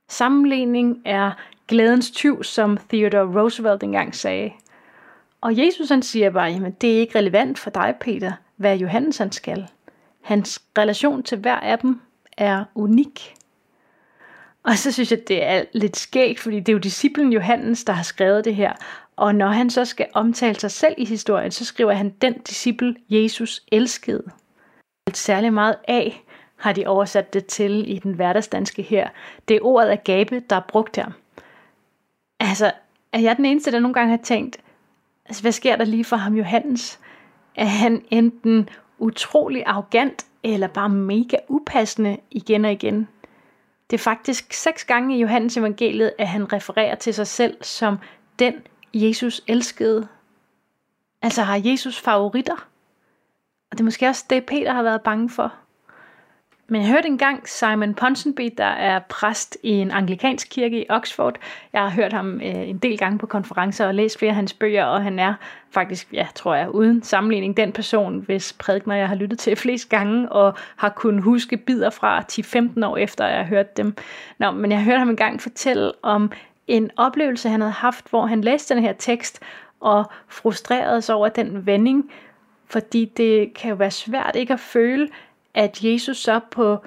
Sammenligning 0.08 1.02
er 1.06 1.32
glædens 1.67 2.12
tyv, 2.12 2.43
som 2.43 2.78
Theodore 2.89 3.41
Roosevelt 3.41 3.84
engang 3.84 4.15
sagde. 4.15 4.52
Og 5.41 5.58
Jesus 5.58 5.89
han 5.89 6.02
siger 6.02 6.30
bare, 6.30 6.52
jamen 6.52 6.72
det 6.72 6.96
er 6.96 7.00
ikke 7.00 7.20
relevant 7.20 7.60
for 7.60 7.70
dig, 7.70 7.96
Peter, 8.02 8.32
hvad 8.56 8.78
Johannes 8.78 9.17
han 9.17 9.32
skal. 9.32 9.67
Hans 10.22 10.62
relation 10.78 11.24
til 11.24 11.38
hver 11.38 11.56
af 11.56 11.80
dem 11.80 12.02
er 12.38 12.63
unik. 12.76 13.34
Og 14.63 14.78
så 14.78 14.91
synes 14.91 15.12
jeg, 15.12 15.28
det 15.28 15.43
er 15.43 15.63
lidt 15.74 15.98
skægt, 15.98 16.39
fordi 16.39 16.60
det 16.60 16.70
er 16.70 16.74
jo 16.74 16.80
disciplen 16.80 17.34
Johannes, 17.34 17.84
der 17.84 17.93
har 17.93 18.04
skrevet 18.04 18.46
det 18.46 18.56
her. 18.56 18.74
Og 19.17 19.36
når 19.36 19.47
han 19.47 19.69
så 19.69 19.86
skal 19.86 20.08
omtale 20.13 20.60
sig 20.60 20.71
selv 20.71 20.95
i 20.97 21.06
historien, 21.06 21.51
så 21.51 21.65
skriver 21.65 21.91
han, 21.91 22.10
den 22.10 22.34
disciple 22.39 22.95
Jesus 23.10 23.62
elskede. 23.71 24.23
Særlig 25.13 25.53
meget 25.53 25.75
af 25.88 26.23
har 26.56 26.73
de 26.73 26.88
oversat 26.88 27.34
det 27.34 27.45
til 27.45 27.91
i 27.91 27.99
den 27.99 28.13
hverdagsdanske 28.13 28.82
her. 28.82 29.10
Det 29.47 29.56
er 29.56 29.62
ordet 29.62 29.91
agape, 29.91 30.39
der 30.49 30.56
er 30.56 30.65
brugt 30.67 30.95
her. 30.95 31.12
Altså, 32.39 32.71
er 33.13 33.19
jeg 33.19 33.38
den 33.38 33.45
eneste, 33.45 33.71
der 33.71 33.80
nogle 33.80 33.93
gange 33.93 34.10
har 34.10 34.23
tænkt, 34.23 34.58
altså, 35.25 35.41
hvad 35.41 35.51
sker 35.51 35.75
der 35.75 35.86
lige 35.86 36.06
for 36.06 36.15
ham 36.15 36.34
Johannes? 36.34 36.99
Er 37.56 37.65
han 37.65 38.06
enten 38.12 38.69
utrolig 38.99 39.63
arrogant, 39.65 40.25
eller 40.43 40.67
bare 40.67 40.89
mega 40.89 41.38
upassende 41.47 42.17
igen 42.32 42.65
og 42.65 42.71
igen? 42.71 43.08
Det 43.89 43.97
er 43.97 44.03
faktisk 44.03 44.53
seks 44.53 44.86
gange 44.86 45.17
i 45.17 45.21
Johannes 45.21 45.58
evangeliet, 45.58 46.13
at 46.17 46.27
han 46.27 46.53
refererer 46.53 46.95
til 46.95 47.13
sig 47.13 47.27
selv 47.27 47.63
som 47.63 47.97
den 48.39 48.53
Jesus 49.06 49.42
elskede. 49.48 50.08
Altså 51.22 51.42
har 51.44 51.62
Jesus 51.66 52.00
favoritter? 52.00 52.68
Og 53.72 53.78
det 53.78 53.80
er 53.80 53.84
måske 53.84 54.08
også 54.08 54.26
det, 54.30 54.46
Peter 54.46 54.74
har 54.74 54.84
været 54.84 55.02
bange 55.02 55.30
for. 55.30 55.54
Men 56.70 56.82
jeg 56.82 56.90
hørte 56.90 57.08
engang 57.08 57.50
Simon 57.50 57.94
Ponsonby, 57.94 58.54
der 58.58 58.66
er 58.66 59.00
præst 59.10 59.58
i 59.64 59.70
en 59.70 59.92
anglikansk 59.92 60.48
kirke 60.50 60.82
i 60.82 60.86
Oxford. 60.90 61.36
Jeg 61.74 61.82
har 61.82 61.90
hørt 61.90 62.14
ham 62.14 62.36
øh, 62.36 62.70
en 62.70 62.78
del 62.78 62.98
gange 62.98 63.20
på 63.20 63.26
konferencer 63.26 63.88
og 63.88 63.96
læst 63.96 64.20
flere 64.20 64.30
af 64.30 64.36
hans 64.36 64.54
bøger, 64.54 64.86
og 64.86 65.04
han 65.04 65.20
er 65.20 65.34
faktisk, 65.72 66.14
ja, 66.14 66.28
tror 66.36 66.56
jeg, 66.56 66.70
uden 66.70 67.04
sammenligning 67.04 67.58
den 67.58 67.72
person, 67.72 68.20
hvis 68.20 68.54
prædikner 68.54 68.96
jeg 68.96 69.08
har 69.08 69.16
lyttet 69.16 69.40
til 69.40 69.56
flest 69.56 69.90
gange, 69.90 70.32
og 70.32 70.54
har 70.76 70.90
kunnet 70.90 71.24
huske 71.24 71.58
bidder 71.58 71.90
fra 71.90 72.24
10-15 72.32 72.86
år 72.86 72.98
efter, 72.98 73.28
jeg 73.28 73.38
har 73.38 73.46
hørt 73.46 73.78
dem. 73.78 73.96
Nå, 74.40 74.52
men 74.52 74.72
jeg 74.72 74.84
hørte 74.84 75.00
ham 75.00 75.10
engang 75.10 75.42
fortælle 75.42 75.92
om 76.04 76.32
en 76.67 76.91
oplevelse, 76.97 77.49
han 77.49 77.62
havde 77.62 77.73
haft, 77.73 78.10
hvor 78.10 78.25
han 78.25 78.41
læste 78.41 78.75
den 78.75 78.84
her 78.84 78.93
tekst, 78.93 79.39
og 79.80 80.06
frustrerede 80.27 81.01
sig 81.01 81.15
over 81.15 81.30
den 81.30 81.65
vending, 81.65 82.12
fordi 82.65 83.06
det 83.06 83.53
kan 83.53 83.69
jo 83.69 83.75
være 83.75 83.91
svært 83.91 84.36
ikke 84.36 84.53
at 84.53 84.60
føle, 84.60 85.10
at 85.53 85.84
Jesus 85.84 86.17
så 86.17 86.39
på 86.51 86.77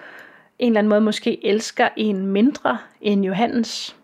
en 0.59 0.67
eller 0.67 0.79
anden 0.79 0.89
måde 0.89 1.01
måske 1.01 1.47
elsker 1.47 1.89
en 1.97 2.27
mindre 2.27 2.79
end 3.01 3.25
Johannes. 3.25 3.97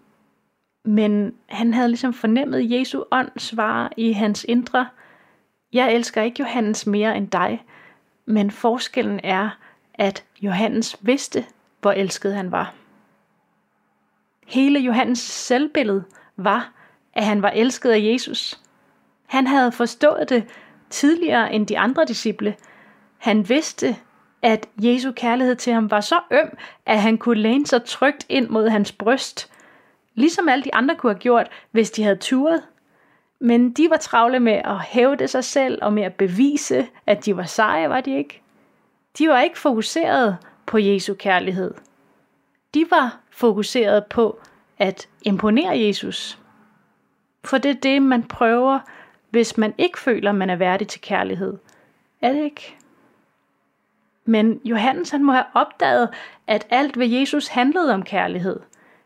Men 0.85 1.35
han 1.47 1.75
havde 1.75 1.89
ligesom 1.89 2.15
fornemmet 2.15 2.71
Jesu 2.71 3.03
ånd 3.13 3.31
svare 3.37 3.89
i 3.97 4.13
hans 4.13 4.45
indre. 4.49 4.87
Jeg 5.73 5.95
elsker 5.95 6.23
ikke 6.23 6.41
Johannes 6.41 6.87
mere 6.87 7.17
end 7.17 7.29
dig, 7.29 7.65
men 8.27 8.51
forskellen 8.51 9.21
er, 9.25 9.51
at 9.95 10.25
Johannes 10.43 10.97
vidste, 11.01 11.45
hvor 11.81 11.93
elsket 11.93 12.35
han 12.35 12.53
var. 12.53 12.75
Hele 14.47 14.79
Johannes 14.79 15.19
selvbillede 15.19 16.05
var, 16.37 16.73
at 17.15 17.25
han 17.25 17.43
var 17.43 17.51
elsket 17.51 17.91
af 17.91 18.01
Jesus. 18.01 18.61
Han 19.27 19.47
havde 19.47 19.73
forstået 19.73 20.29
det 20.29 20.45
tidligere 20.91 21.53
end 21.53 21.67
de 21.67 21.79
andre 21.79 22.05
disciple. 22.05 22.57
Han 23.19 23.49
vidste, 23.49 23.97
at 24.43 24.67
Jesu 24.83 25.13
kærlighed 25.13 25.57
til 25.57 25.73
ham 25.73 25.91
var 25.91 26.01
så 26.01 26.21
øm, 26.31 26.57
at 26.87 27.01
han 27.01 27.19
kunne 27.19 27.41
læne 27.41 27.67
sig 27.67 27.85
trygt 27.85 28.27
ind 28.29 28.49
mod 28.49 28.69
hans 28.69 28.93
bryst, 28.93 29.51
ligesom 30.15 30.49
alle 30.49 30.65
de 30.65 30.75
andre 30.75 30.95
kunne 30.95 31.13
have 31.13 31.21
gjort, 31.21 31.49
hvis 31.71 31.91
de 31.91 32.03
havde 32.03 32.17
turet. 32.17 32.63
Men 33.41 33.73
de 33.73 33.91
var 33.91 33.97
travle 33.97 34.41
med 34.41 34.53
at 34.65 34.81
hævde 34.81 35.29
sig 35.29 35.45
selv 35.45 35.79
og 35.83 35.93
med 35.93 36.03
at 36.03 36.15
bevise, 36.15 36.87
at 37.07 37.25
de 37.25 37.37
var 37.37 37.45
seje, 37.45 37.89
var 37.89 38.01
de 38.01 38.17
ikke? 38.17 38.43
De 39.19 39.29
var 39.29 39.41
ikke 39.41 39.59
fokuseret 39.59 40.37
på 40.67 40.79
Jesu 40.79 41.15
kærlighed. 41.15 41.75
De 42.77 42.91
var 42.91 43.21
fokuseret 43.31 44.07
på 44.07 44.41
at 44.79 45.09
imponere 45.23 45.79
Jesus. 45.79 46.39
For 47.45 47.59
det 47.59 47.71
er 47.71 47.81
det, 47.81 48.03
man 48.03 48.23
prøver, 48.23 48.79
hvis 49.31 49.57
man 49.57 49.75
ikke 49.79 49.99
føler, 49.99 50.33
man 50.33 50.51
er 50.51 50.57
værdig 50.57 50.89
til 50.89 51.01
kærlighed. 51.01 51.59
Er 52.23 52.33
det 52.33 52.45
ikke? 52.45 52.77
Men 54.25 54.61
Johannes 54.65 55.11
han 55.11 55.25
må 55.25 55.33
have 55.33 55.45
opdaget, 55.55 56.09
at 56.47 56.67
alt 56.71 56.99
ved 56.99 57.07
Jesus 57.07 57.49
handlede 57.49 57.95
om 57.95 58.03
kærlighed. 58.03 58.61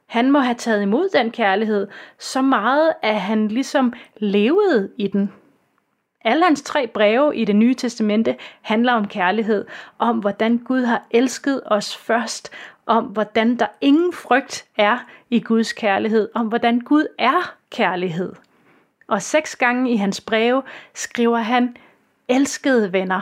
Han 0.06 0.30
må 0.30 0.38
have 0.38 0.54
taget 0.54 0.82
imod 0.82 1.08
den 1.08 1.30
kærlighed 1.30 1.88
så 2.18 2.42
meget, 2.42 2.92
at 3.02 3.20
han 3.20 3.48
ligesom 3.48 3.92
levede 4.16 4.90
i 4.98 5.06
den. 5.06 5.32
Alle 6.24 6.44
hans 6.44 6.62
tre 6.62 6.86
breve 6.86 7.36
i 7.36 7.44
det 7.44 7.56
nye 7.56 7.74
testamente 7.74 8.36
handler 8.60 8.92
om 8.92 9.08
kærlighed, 9.08 9.64
om 9.98 10.18
hvordan 10.18 10.58
Gud 10.58 10.84
har 10.84 11.02
elsket 11.10 11.60
os 11.66 11.96
først, 11.96 12.50
om 12.86 13.04
hvordan 13.04 13.56
der 13.56 13.66
ingen 13.80 14.12
frygt 14.12 14.66
er 14.76 14.98
i 15.30 15.40
Guds 15.40 15.72
kærlighed, 15.72 16.28
om 16.34 16.46
hvordan 16.46 16.80
Gud 16.80 17.06
er 17.18 17.54
kærlighed. 17.70 18.32
Og 19.06 19.22
seks 19.22 19.56
gange 19.56 19.92
i 19.92 19.96
hans 19.96 20.20
breve 20.20 20.62
skriver 20.94 21.38
han, 21.38 21.76
elskede 22.28 22.92
venner. 22.92 23.20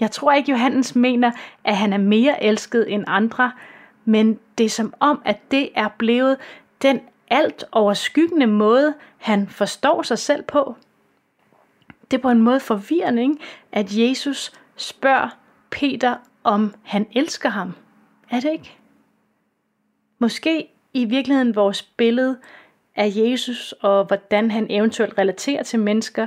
Jeg 0.00 0.10
tror 0.10 0.32
ikke, 0.32 0.50
Johannes 0.50 0.94
mener, 0.94 1.30
at 1.64 1.76
han 1.76 1.92
er 1.92 1.98
mere 1.98 2.44
elsket 2.44 2.92
end 2.92 3.04
andre, 3.06 3.52
men 4.04 4.38
det 4.58 4.66
er 4.66 4.70
som 4.70 4.94
om, 5.00 5.22
at 5.24 5.50
det 5.50 5.70
er 5.74 5.88
blevet 5.88 6.36
den 6.82 7.00
alt 7.30 7.64
overskyggende 7.72 8.46
måde, 8.46 8.94
han 9.18 9.48
forstår 9.48 10.02
sig 10.02 10.18
selv 10.18 10.42
på. 10.42 10.76
Det 12.12 12.18
er 12.18 12.22
på 12.22 12.30
en 12.30 12.42
måde 12.42 12.60
forvirrende, 12.60 13.22
ikke? 13.22 13.36
at 13.72 13.86
Jesus 13.90 14.52
spørger 14.76 15.28
Peter, 15.70 16.16
om 16.44 16.74
han 16.82 17.06
elsker 17.12 17.48
ham. 17.48 17.74
Er 18.30 18.40
det 18.40 18.52
ikke? 18.52 18.76
Måske 20.18 20.68
i 20.92 21.04
virkeligheden 21.04 21.54
vores 21.54 21.82
billede 21.82 22.38
af 22.96 23.12
Jesus 23.14 23.74
og 23.80 24.04
hvordan 24.04 24.50
han 24.50 24.66
eventuelt 24.70 25.18
relaterer 25.18 25.62
til 25.62 25.80
mennesker, 25.80 26.26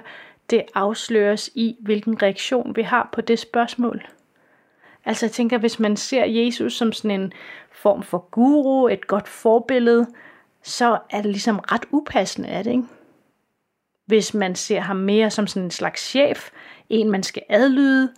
det 0.50 0.63
afsløres 0.76 1.50
i, 1.56 1.76
hvilken 1.80 2.21
reaktion 2.21 2.76
vi 2.76 2.82
har 2.82 3.10
på 3.12 3.21
det 3.21 3.39
spørgsmål. 3.39 4.08
Altså 5.06 5.26
jeg 5.26 5.32
tænker, 5.32 5.58
hvis 5.58 5.80
man 5.80 5.98
ser 5.98 6.26
Jesus 6.26 6.74
som 6.74 6.91
sådan 6.91 7.21
en 7.21 7.34
form 7.71 8.04
for 8.04 8.28
guru, 8.32 8.88
et 8.88 9.08
godt 9.08 9.28
forbillede, 9.28 10.08
så 10.63 10.98
er 11.10 11.21
det 11.21 11.32
ligesom 11.32 11.60
ret 11.60 11.86
upassende, 11.91 12.50
er 12.50 12.63
det 12.63 12.71
ikke? 12.71 12.84
Hvis 14.05 14.33
man 14.33 14.55
ser 14.55 14.79
ham 14.79 14.95
mere 14.95 15.31
som 15.31 15.47
sådan 15.47 15.63
en 15.63 15.71
slags 15.71 16.01
chef, 16.01 16.49
en 16.89 17.11
man 17.11 17.23
skal 17.23 17.43
adlyde, 17.49 18.13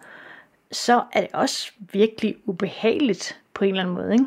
så 0.71 1.03
er 1.13 1.21
det 1.21 1.29
også 1.33 1.71
virkelig 1.93 2.35
ubehageligt 2.45 3.41
på 3.53 3.63
en 3.63 3.69
eller 3.69 3.83
anden 3.83 3.95
måde, 3.95 4.13
ikke? 4.13 4.25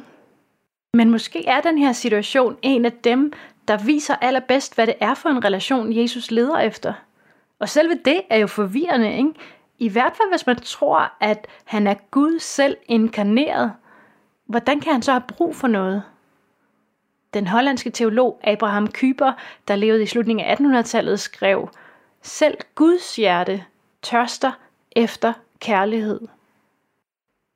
Men 0.94 1.10
måske 1.10 1.46
er 1.46 1.60
den 1.60 1.78
her 1.78 1.92
situation 1.92 2.56
en 2.62 2.84
af 2.84 2.92
dem, 2.92 3.32
der 3.68 3.76
viser 3.76 4.16
allerbedst, 4.16 4.74
hvad 4.74 4.86
det 4.86 4.94
er 5.00 5.14
for 5.14 5.28
en 5.28 5.44
relation, 5.44 5.96
Jesus 5.96 6.30
leder 6.30 6.58
efter– 6.58 6.92
og 7.60 7.68
selve 7.68 7.98
det 8.04 8.22
er 8.30 8.36
jo 8.36 8.46
forvirrende, 8.46 9.16
ikke? 9.16 9.34
I 9.78 9.88
hvert 9.88 10.12
fald, 10.16 10.30
hvis 10.30 10.46
man 10.46 10.56
tror, 10.56 11.12
at 11.20 11.46
han 11.64 11.86
er 11.86 11.94
Gud 12.10 12.38
selv 12.38 12.76
inkarneret. 12.86 13.72
Hvordan 14.46 14.80
kan 14.80 14.92
han 14.92 15.02
så 15.02 15.12
have 15.12 15.22
brug 15.28 15.56
for 15.56 15.68
noget? 15.68 16.02
Den 17.34 17.46
hollandske 17.46 17.90
teolog 17.90 18.40
Abraham 18.44 18.86
Kuyper, 18.86 19.32
der 19.68 19.76
levede 19.76 20.02
i 20.02 20.06
slutningen 20.06 20.46
af 20.46 20.54
1800-tallet, 20.54 21.20
skrev, 21.20 21.68
Selv 22.22 22.58
Guds 22.74 23.16
hjerte 23.16 23.64
tørster 24.02 24.52
efter 24.92 25.32
kærlighed. 25.60 26.20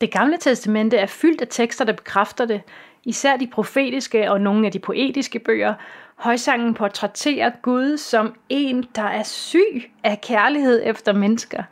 Det 0.00 0.12
gamle 0.12 0.38
testamente 0.38 0.96
er 0.96 1.06
fyldt 1.06 1.40
af 1.40 1.48
tekster, 1.50 1.84
der 1.84 1.92
bekræfter 1.92 2.44
det, 2.44 2.62
især 3.04 3.37
de 3.37 3.46
profetiske 3.46 4.30
og 4.30 4.40
nogle 4.40 4.66
af 4.66 4.72
de 4.72 4.78
poetiske 4.78 5.38
bøger, 5.38 5.74
Højsangen 6.16 6.74
portrætterer 6.74 7.50
Gud 7.62 7.96
som 7.96 8.34
en, 8.48 8.87
der 8.94 9.02
er 9.02 9.22
syg 9.22 9.90
af 10.04 10.20
kærlighed 10.20 10.82
efter 10.84 11.12
mennesker. 11.12 11.62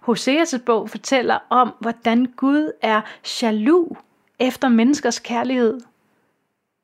Hoseas 0.00 0.54
bog 0.66 0.90
fortæller 0.90 1.38
om, 1.50 1.74
hvordan 1.80 2.26
Gud 2.26 2.72
er 2.82 3.00
jaloux 3.42 3.98
efter 4.38 4.68
menneskers 4.68 5.18
kærlighed. 5.18 5.80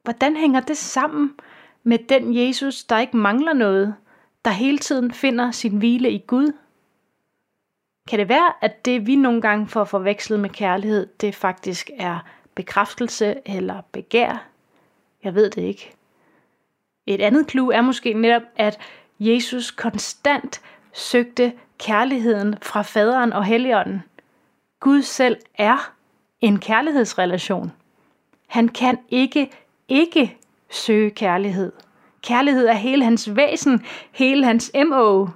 Hvordan 0.05 0.37
hænger 0.37 0.61
det 0.61 0.77
sammen 0.77 1.35
med 1.83 1.99
den 1.99 2.37
Jesus, 2.37 2.85
der 2.85 2.99
ikke 2.99 3.17
mangler 3.17 3.53
noget, 3.53 3.95
der 4.45 4.51
hele 4.51 4.79
tiden 4.79 5.13
finder 5.13 5.51
sin 5.51 5.77
hvile 5.79 6.11
i 6.11 6.25
Gud? 6.27 6.53
Kan 8.09 8.19
det 8.19 8.29
være, 8.29 8.53
at 8.61 8.85
det 8.85 9.07
vi 9.07 9.17
nogle 9.17 9.41
gange 9.41 9.69
får 9.69 9.85
forvekslet 9.85 10.41
med 10.41 10.51
kærlighed, 10.51 11.07
det 11.21 11.35
faktisk 11.35 11.91
er 11.99 12.19
bekræftelse 12.55 13.35
eller 13.47 13.81
begær? 13.93 14.47
Jeg 15.25 15.35
ved 15.35 15.51
det 15.51 15.63
ikke. 15.63 15.95
Et 17.07 17.21
andet 17.21 17.51
clue 17.51 17.75
er 17.75 17.81
måske 17.81 18.13
netop, 18.13 18.43
at 18.57 18.81
Jesus 19.21 19.71
konstant 19.71 20.61
søgte 20.93 21.53
kærligheden 21.79 22.57
fra 22.63 22.83
faderen 22.83 23.33
og 23.33 23.45
helligånden. 23.45 24.03
Gud 24.81 25.03
selv 25.03 25.37
er 25.55 25.93
en 26.41 26.59
kærlighedsrelation. 26.61 27.73
Han 28.47 28.69
kan 28.69 28.99
ikke 29.09 29.51
ikke 29.89 30.39
søge 30.71 31.11
kærlighed. 31.11 31.73
Kærlighed 32.23 32.67
er 32.67 32.73
hele 32.73 33.05
hans 33.05 33.37
væsen, 33.37 33.85
hele 34.13 34.45
hans 34.45 34.71
MO. 34.87 35.27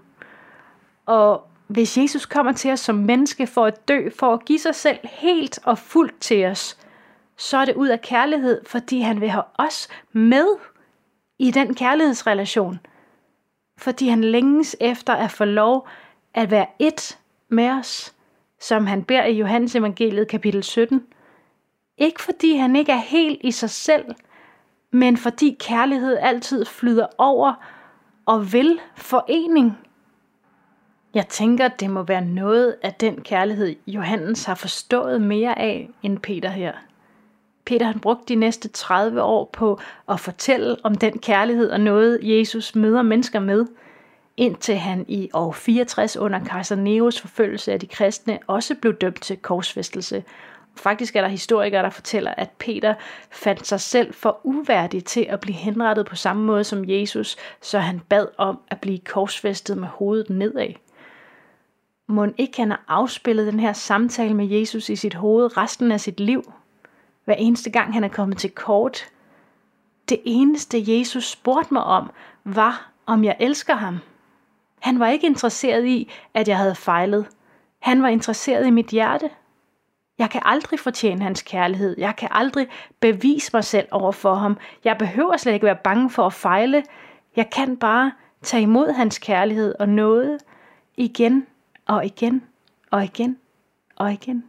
Og 1.07 1.49
hvis 1.67 1.99
Jesus 1.99 2.27
kommer 2.27 2.53
til 2.53 2.71
os 2.71 2.81
som 2.81 2.95
menneske 2.95 3.47
for 3.47 3.67
at 3.67 3.89
dø, 3.89 4.09
for 4.19 4.35
at 4.35 4.45
give 4.45 4.59
sig 4.59 4.75
selv 4.75 4.99
helt 5.05 5.59
og 5.65 5.79
fuldt 5.79 6.21
til 6.21 6.45
os, 6.47 6.79
så 7.37 7.57
er 7.57 7.65
det 7.65 7.75
ud 7.75 7.89
af 7.89 8.01
kærlighed, 8.01 8.61
fordi 8.67 9.01
han 9.01 9.21
vil 9.21 9.29
have 9.29 9.45
os 9.59 9.89
med 10.13 10.47
i 11.39 11.51
den 11.51 11.75
kærlighedsrelation. 11.75 12.81
Fordi 13.79 14.09
han 14.09 14.25
længes 14.25 14.77
efter 14.81 15.13
at 15.15 15.31
få 15.31 15.45
lov 15.45 15.89
at 16.35 16.51
være 16.51 16.67
et 16.79 17.19
med 17.49 17.71
os, 17.71 18.15
som 18.61 18.87
han 18.87 19.05
beder 19.05 19.25
i 19.25 19.33
Johannes 19.39 19.75
evangeliet 19.75 20.29
kapitel 20.29 20.63
17. 20.63 21.07
Ikke 21.99 22.23
fordi 22.23 22.57
han 22.57 22.77
ikke 22.77 22.93
er 22.93 22.97
helt 22.97 23.41
i 23.45 23.51
sig 23.51 23.71
selv, 23.71 24.05
men 24.91 25.17
fordi 25.17 25.57
kærlighed 25.61 26.19
altid 26.21 26.65
flyder 26.65 27.07
over 27.19 27.55
og 28.27 28.53
vil 28.53 28.81
forening. 28.97 29.79
Jeg 31.15 31.29
tænker, 31.29 31.69
det 31.69 31.91
må 31.91 32.03
være 32.03 32.25
noget 32.25 32.77
af 32.83 32.95
den 32.95 33.21
kærlighed, 33.23 33.77
Johannes 33.87 34.45
har 34.45 34.55
forstået 34.55 35.23
mere 35.23 35.59
af 35.59 35.91
end 36.03 36.19
Peter 36.19 36.51
her. 36.51 36.73
Peter 37.65 37.87
han 37.87 38.01
brugte 38.01 38.35
de 38.35 38.35
næste 38.35 38.69
30 38.69 39.23
år 39.23 39.51
på 39.53 39.81
at 40.09 40.21
fortælle 40.21 40.77
om 40.83 40.95
den 40.95 41.19
kærlighed 41.19 41.71
og 41.71 41.81
noget, 41.81 42.21
Jesus 42.23 42.75
møder 42.75 43.03
mennesker 43.03 43.41
med, 43.41 43.67
indtil 44.37 44.77
han 44.77 45.05
i 45.09 45.31
år 45.33 45.53
64 45.53 46.17
under 46.17 46.45
kejser 46.45 46.77
Neros 46.77 47.21
forfølgelse 47.21 47.73
af 47.73 47.81
de 47.81 47.87
kristne 47.87 48.39
også 48.47 48.75
blev 48.75 48.95
dømt 48.95 49.23
til 49.23 49.37
korsfæstelse. 49.37 50.25
Faktisk 50.77 51.17
er 51.17 51.21
der 51.21 51.29
historikere, 51.29 51.83
der 51.83 51.91
fortæller, 51.91 52.35
at 52.37 52.51
Peter 52.51 52.95
fandt 53.31 53.67
sig 53.67 53.81
selv 53.81 54.15
for 54.15 54.41
uværdig 54.45 55.05
til 55.05 55.27
at 55.29 55.41
blive 55.41 55.57
henrettet 55.57 56.07
på 56.07 56.17
samme 56.17 56.45
måde 56.45 56.65
som 56.65 56.85
Jesus, 56.89 57.37
så 57.61 57.79
han 57.79 58.01
bad 58.01 58.27
om 58.37 58.61
at 58.69 58.81
blive 58.81 58.99
korsfæstet 58.99 59.79
med 59.79 59.89
hovedet 59.89 60.31
nedad. 60.31 60.75
Må 62.07 62.27
ikke 62.39 62.57
han 62.57 62.71
har 62.71 62.85
afspillet 62.89 63.53
den 63.53 63.61
her 63.61 63.73
samtale 63.73 64.35
med 64.35 64.47
Jesus 64.47 64.89
i 64.89 64.97
sit 64.97 65.15
hoved 65.15 65.57
resten 65.57 65.93
af 65.93 66.01
sit 66.01 66.21
liv? 66.21 66.53
Hver 67.25 67.35
eneste 67.35 67.71
gang 67.71 67.93
han 67.93 68.05
er 68.05 68.09
kommet 68.09 68.39
til 68.39 68.51
kort. 68.51 69.09
Det 70.09 70.21
eneste 70.25 70.99
Jesus 70.99 71.31
spurgte 71.31 71.75
mig 71.75 71.83
om, 71.83 72.11
var 72.45 72.91
om 73.07 73.25
jeg 73.25 73.37
elsker 73.41 73.75
ham. 73.75 73.99
Han 74.81 75.01
var 75.01 75.09
ikke 75.09 75.27
interesseret 75.27 75.87
i, 75.87 76.11
at 76.35 76.49
jeg 76.49 76.57
havde 76.57 76.75
fejlet. 76.75 77.27
Han 77.79 78.03
var 78.03 78.09
interesseret 78.09 78.67
i 78.67 78.71
mit 78.71 78.87
hjerte. 78.87 79.31
Jeg 80.19 80.31
kan 80.31 80.43
aldrig 80.45 80.81
fortjene 80.81 81.23
hans 81.23 81.43
kærlighed. 81.43 81.95
Jeg 81.99 82.17
kan 82.17 82.29
aldrig 82.33 82.69
bevise 83.01 83.51
mig 83.55 83.65
selv 83.65 83.89
over 83.91 84.13
for 84.13 84.35
ham. 84.35 84.57
Jeg 84.85 84.99
behøver 84.99 85.37
slet 85.37 85.53
ikke 85.53 85.67
være 85.67 85.79
bange 85.85 86.11
for 86.11 86.27
at 86.27 86.33
fejle. 86.33 86.85
Jeg 87.37 87.51
kan 87.51 87.77
bare 87.77 88.13
tage 88.43 88.63
imod 88.63 88.93
hans 88.93 89.19
kærlighed 89.19 89.75
og 89.79 89.89
noget 89.89 90.39
igen 90.97 91.47
og 91.87 92.05
igen 92.05 92.45
og 92.91 93.05
igen 93.05 93.39
og 93.97 94.13
igen. 94.13 94.45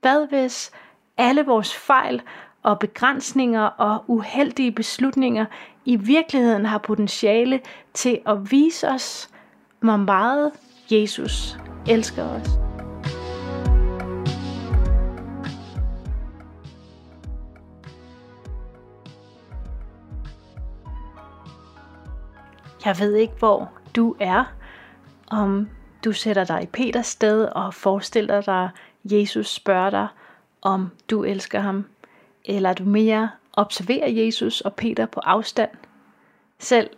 Hvad 0.00 0.28
hvis 0.28 0.70
alle 1.16 1.46
vores 1.46 1.76
fejl 1.76 2.22
og 2.62 2.78
begrænsninger 2.78 3.62
og 3.62 4.04
uheldige 4.06 4.72
beslutninger 4.72 5.46
i 5.84 5.96
virkeligheden 5.96 6.66
har 6.66 6.78
potentiale 6.78 7.60
til 7.94 8.20
at 8.26 8.50
vise 8.50 8.88
os, 8.88 9.30
hvor 9.80 9.96
meget 9.96 10.52
Jesus 10.90 11.58
elsker 11.88 12.24
os. 12.24 12.69
Jeg 22.84 22.98
ved 22.98 23.14
ikke, 23.14 23.34
hvor 23.38 23.70
du 23.96 24.16
er, 24.20 24.44
om 25.26 25.68
du 26.04 26.12
sætter 26.12 26.44
dig 26.44 26.62
i 26.62 26.66
Peters 26.66 27.06
sted 27.06 27.44
og 27.44 27.74
forestiller 27.74 28.40
dig, 28.40 28.70
Jesus 29.04 29.48
spørger 29.54 29.90
dig, 29.90 30.08
om 30.62 30.90
du 31.10 31.24
elsker 31.24 31.60
ham, 31.60 31.84
eller 32.44 32.72
du 32.72 32.84
mere 32.84 33.30
observerer 33.52 34.08
Jesus 34.08 34.60
og 34.60 34.74
Peter 34.74 35.06
på 35.06 35.20
afstand. 35.20 35.70
Selv 36.58 36.90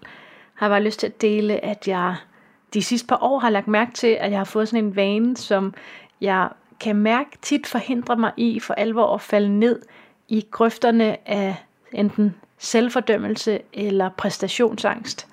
har 0.55 0.67
jeg 0.67 0.71
bare 0.73 0.83
lyst 0.83 1.01
til 1.01 1.07
at 1.07 1.21
dele, 1.21 1.65
at 1.65 1.89
jeg 1.89 2.17
de 2.75 2.83
sidste 2.83 3.07
par 3.07 3.19
år 3.21 3.39
har 3.39 3.51
lagt 3.51 3.69
mærke 3.69 3.93
til, 3.93 4.17
at 4.21 4.31
jeg 4.31 4.41
har 4.41 4.45
fået 4.45 4.69
sådan 4.69 4.85
en 4.85 4.97
vane, 4.97 5.37
som 5.37 5.75
jeg 6.21 6.49
kan 6.81 6.97
mærke 6.97 7.31
tit 7.43 7.67
forhindrer 7.67 8.17
mig 8.17 8.33
i 8.37 8.61
for 8.61 8.75
alvor 8.75 9.15
at 9.15 9.21
falde 9.21 9.59
ned 9.59 9.83
i 10.29 10.47
grøfterne 10.51 11.29
af 11.29 11.57
enten 11.93 12.35
selvfordømmelse 12.59 13.61
eller 13.73 14.09
præstationsangst. 14.09 15.32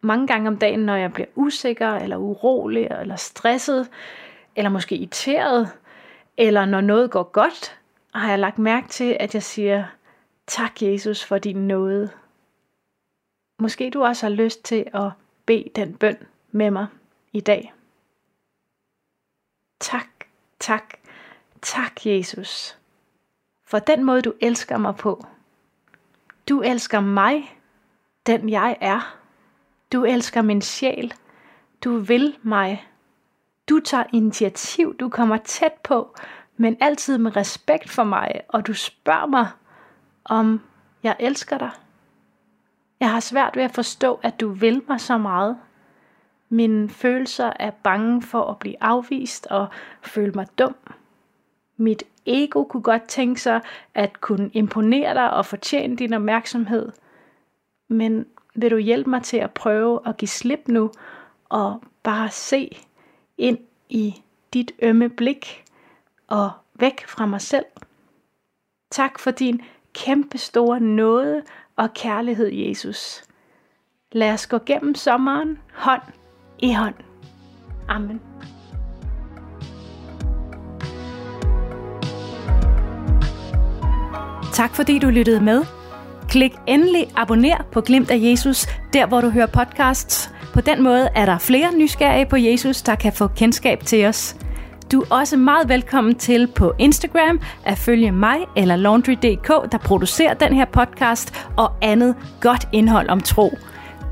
Mange 0.00 0.26
gange 0.26 0.48
om 0.48 0.56
dagen, 0.56 0.80
når 0.80 0.96
jeg 0.96 1.12
bliver 1.12 1.28
usikker 1.34 1.90
eller 1.90 2.16
urolig 2.16 2.86
eller 3.00 3.16
stresset, 3.16 3.90
eller 4.56 4.70
måske 4.70 4.96
irriteret, 4.96 5.70
eller 6.36 6.64
når 6.64 6.80
noget 6.80 7.10
går 7.10 7.22
godt, 7.22 7.78
har 8.14 8.30
jeg 8.30 8.38
lagt 8.38 8.58
mærke 8.58 8.88
til, 8.88 9.16
at 9.20 9.34
jeg 9.34 9.42
siger, 9.42 9.84
tak 10.46 10.82
Jesus 10.82 11.24
for 11.24 11.38
din 11.38 11.68
nåde. 11.68 12.10
Måske 13.58 13.90
du 13.90 14.04
også 14.04 14.26
har 14.26 14.34
lyst 14.34 14.64
til 14.64 14.84
at 14.94 15.10
bede 15.46 15.70
den 15.76 15.94
bøn 15.94 16.16
med 16.52 16.70
mig 16.70 16.86
i 17.32 17.40
dag. 17.40 17.72
Tak, 19.80 20.08
tak, 20.60 20.94
tak 21.62 22.06
Jesus, 22.06 22.78
for 23.64 23.78
den 23.78 24.04
måde 24.04 24.22
du 24.22 24.32
elsker 24.40 24.78
mig 24.78 24.96
på. 24.96 25.26
Du 26.48 26.60
elsker 26.60 27.00
mig, 27.00 27.56
den 28.26 28.48
jeg 28.48 28.76
er. 28.80 29.19
Du 29.92 30.04
elsker 30.04 30.42
min 30.42 30.62
sjæl. 30.62 31.14
Du 31.84 31.96
vil 31.96 32.36
mig. 32.42 32.86
Du 33.68 33.80
tager 33.80 34.04
initiativ, 34.12 34.96
du 34.96 35.08
kommer 35.08 35.36
tæt 35.36 35.72
på, 35.72 36.16
men 36.56 36.76
altid 36.80 37.18
med 37.18 37.36
respekt 37.36 37.90
for 37.90 38.04
mig, 38.04 38.40
og 38.48 38.66
du 38.66 38.74
spørger 38.74 39.26
mig, 39.26 39.48
om 40.24 40.60
jeg 41.02 41.16
elsker 41.18 41.58
dig. 41.58 41.70
Jeg 43.00 43.10
har 43.10 43.20
svært 43.20 43.56
ved 43.56 43.62
at 43.62 43.74
forstå, 43.74 44.20
at 44.22 44.40
du 44.40 44.48
vil 44.48 44.82
mig 44.88 45.00
så 45.00 45.18
meget. 45.18 45.58
Mine 46.48 46.88
følelser 46.88 47.52
er 47.58 47.70
bange 47.70 48.22
for 48.22 48.42
at 48.42 48.58
blive 48.58 48.82
afvist 48.82 49.46
og 49.46 49.68
føle 50.02 50.32
mig 50.32 50.46
dum. 50.58 50.76
Mit 51.76 52.02
ego 52.26 52.64
kunne 52.64 52.82
godt 52.82 53.02
tænke 53.08 53.40
sig 53.40 53.60
at 53.94 54.20
kunne 54.20 54.50
imponere 54.52 55.14
dig 55.14 55.30
og 55.32 55.46
fortjene 55.46 55.96
din 55.96 56.12
opmærksomhed. 56.12 56.92
Men 57.88 58.26
vil 58.54 58.70
du 58.70 58.76
hjælpe 58.76 59.10
mig 59.10 59.22
til 59.22 59.36
at 59.36 59.50
prøve 59.50 60.00
at 60.06 60.16
give 60.16 60.28
slip 60.28 60.68
nu 60.68 60.90
og 61.48 61.82
bare 62.02 62.30
se 62.30 62.78
ind 63.38 63.58
i 63.88 64.22
dit 64.52 64.72
ømme 64.82 65.08
blik 65.08 65.64
og 66.28 66.50
væk 66.74 67.06
fra 67.06 67.26
mig 67.26 67.40
selv. 67.40 67.64
Tak 68.90 69.18
for 69.18 69.30
din 69.30 69.62
kæmpe 69.92 70.38
store 70.38 70.80
nåde 70.80 71.42
og 71.76 71.94
kærlighed, 71.94 72.48
Jesus. 72.48 73.24
Lad 74.12 74.32
os 74.32 74.46
gå 74.46 74.58
gennem 74.66 74.94
sommeren 74.94 75.58
hånd 75.74 76.02
i 76.58 76.72
hånd. 76.72 76.94
Amen. 77.88 78.20
Tak 84.52 84.74
fordi 84.74 84.98
du 84.98 85.08
lyttede 85.10 85.40
med. 85.40 85.79
Klik 86.30 86.52
endelig 86.66 87.06
abonner 87.16 87.66
på 87.72 87.80
Glimt 87.80 88.10
af 88.10 88.18
Jesus, 88.20 88.66
der 88.92 89.06
hvor 89.06 89.20
du 89.20 89.30
hører 89.30 89.46
podcasts. 89.46 90.30
På 90.54 90.60
den 90.60 90.82
måde 90.82 91.08
er 91.14 91.26
der 91.26 91.38
flere 91.38 91.74
nysgerrige 91.76 92.26
på 92.26 92.36
Jesus, 92.36 92.82
der 92.82 92.94
kan 92.94 93.12
få 93.12 93.28
kendskab 93.28 93.84
til 93.84 94.06
os. 94.06 94.36
Du 94.92 95.00
er 95.00 95.06
også 95.10 95.36
meget 95.36 95.68
velkommen 95.68 96.14
til 96.14 96.46
på 96.46 96.72
Instagram 96.78 97.40
at 97.64 97.78
følge 97.78 98.12
mig 98.12 98.38
eller 98.56 98.76
Laundry.dk, 98.76 99.72
der 99.72 99.78
producerer 99.84 100.34
den 100.34 100.54
her 100.54 100.64
podcast 100.64 101.46
og 101.56 101.72
andet 101.82 102.16
godt 102.40 102.68
indhold 102.72 103.08
om 103.08 103.20
tro. 103.20 103.58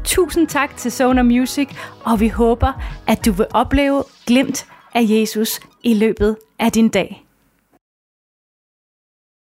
Tusind 0.04 0.46
tak 0.46 0.76
til 0.76 0.92
Sonar 0.92 1.22
Music, 1.22 1.68
og 2.04 2.20
vi 2.20 2.28
håber, 2.28 2.72
at 3.07 3.26
du 3.26 3.33
vil 3.33 3.46
opleve 3.54 4.04
glimt 4.26 4.66
af 4.94 5.02
Jesus 5.02 5.61
i 5.83 5.94
løbet 5.94 6.37
af 6.59 6.72
din 6.72 6.88
dag. 6.88 7.27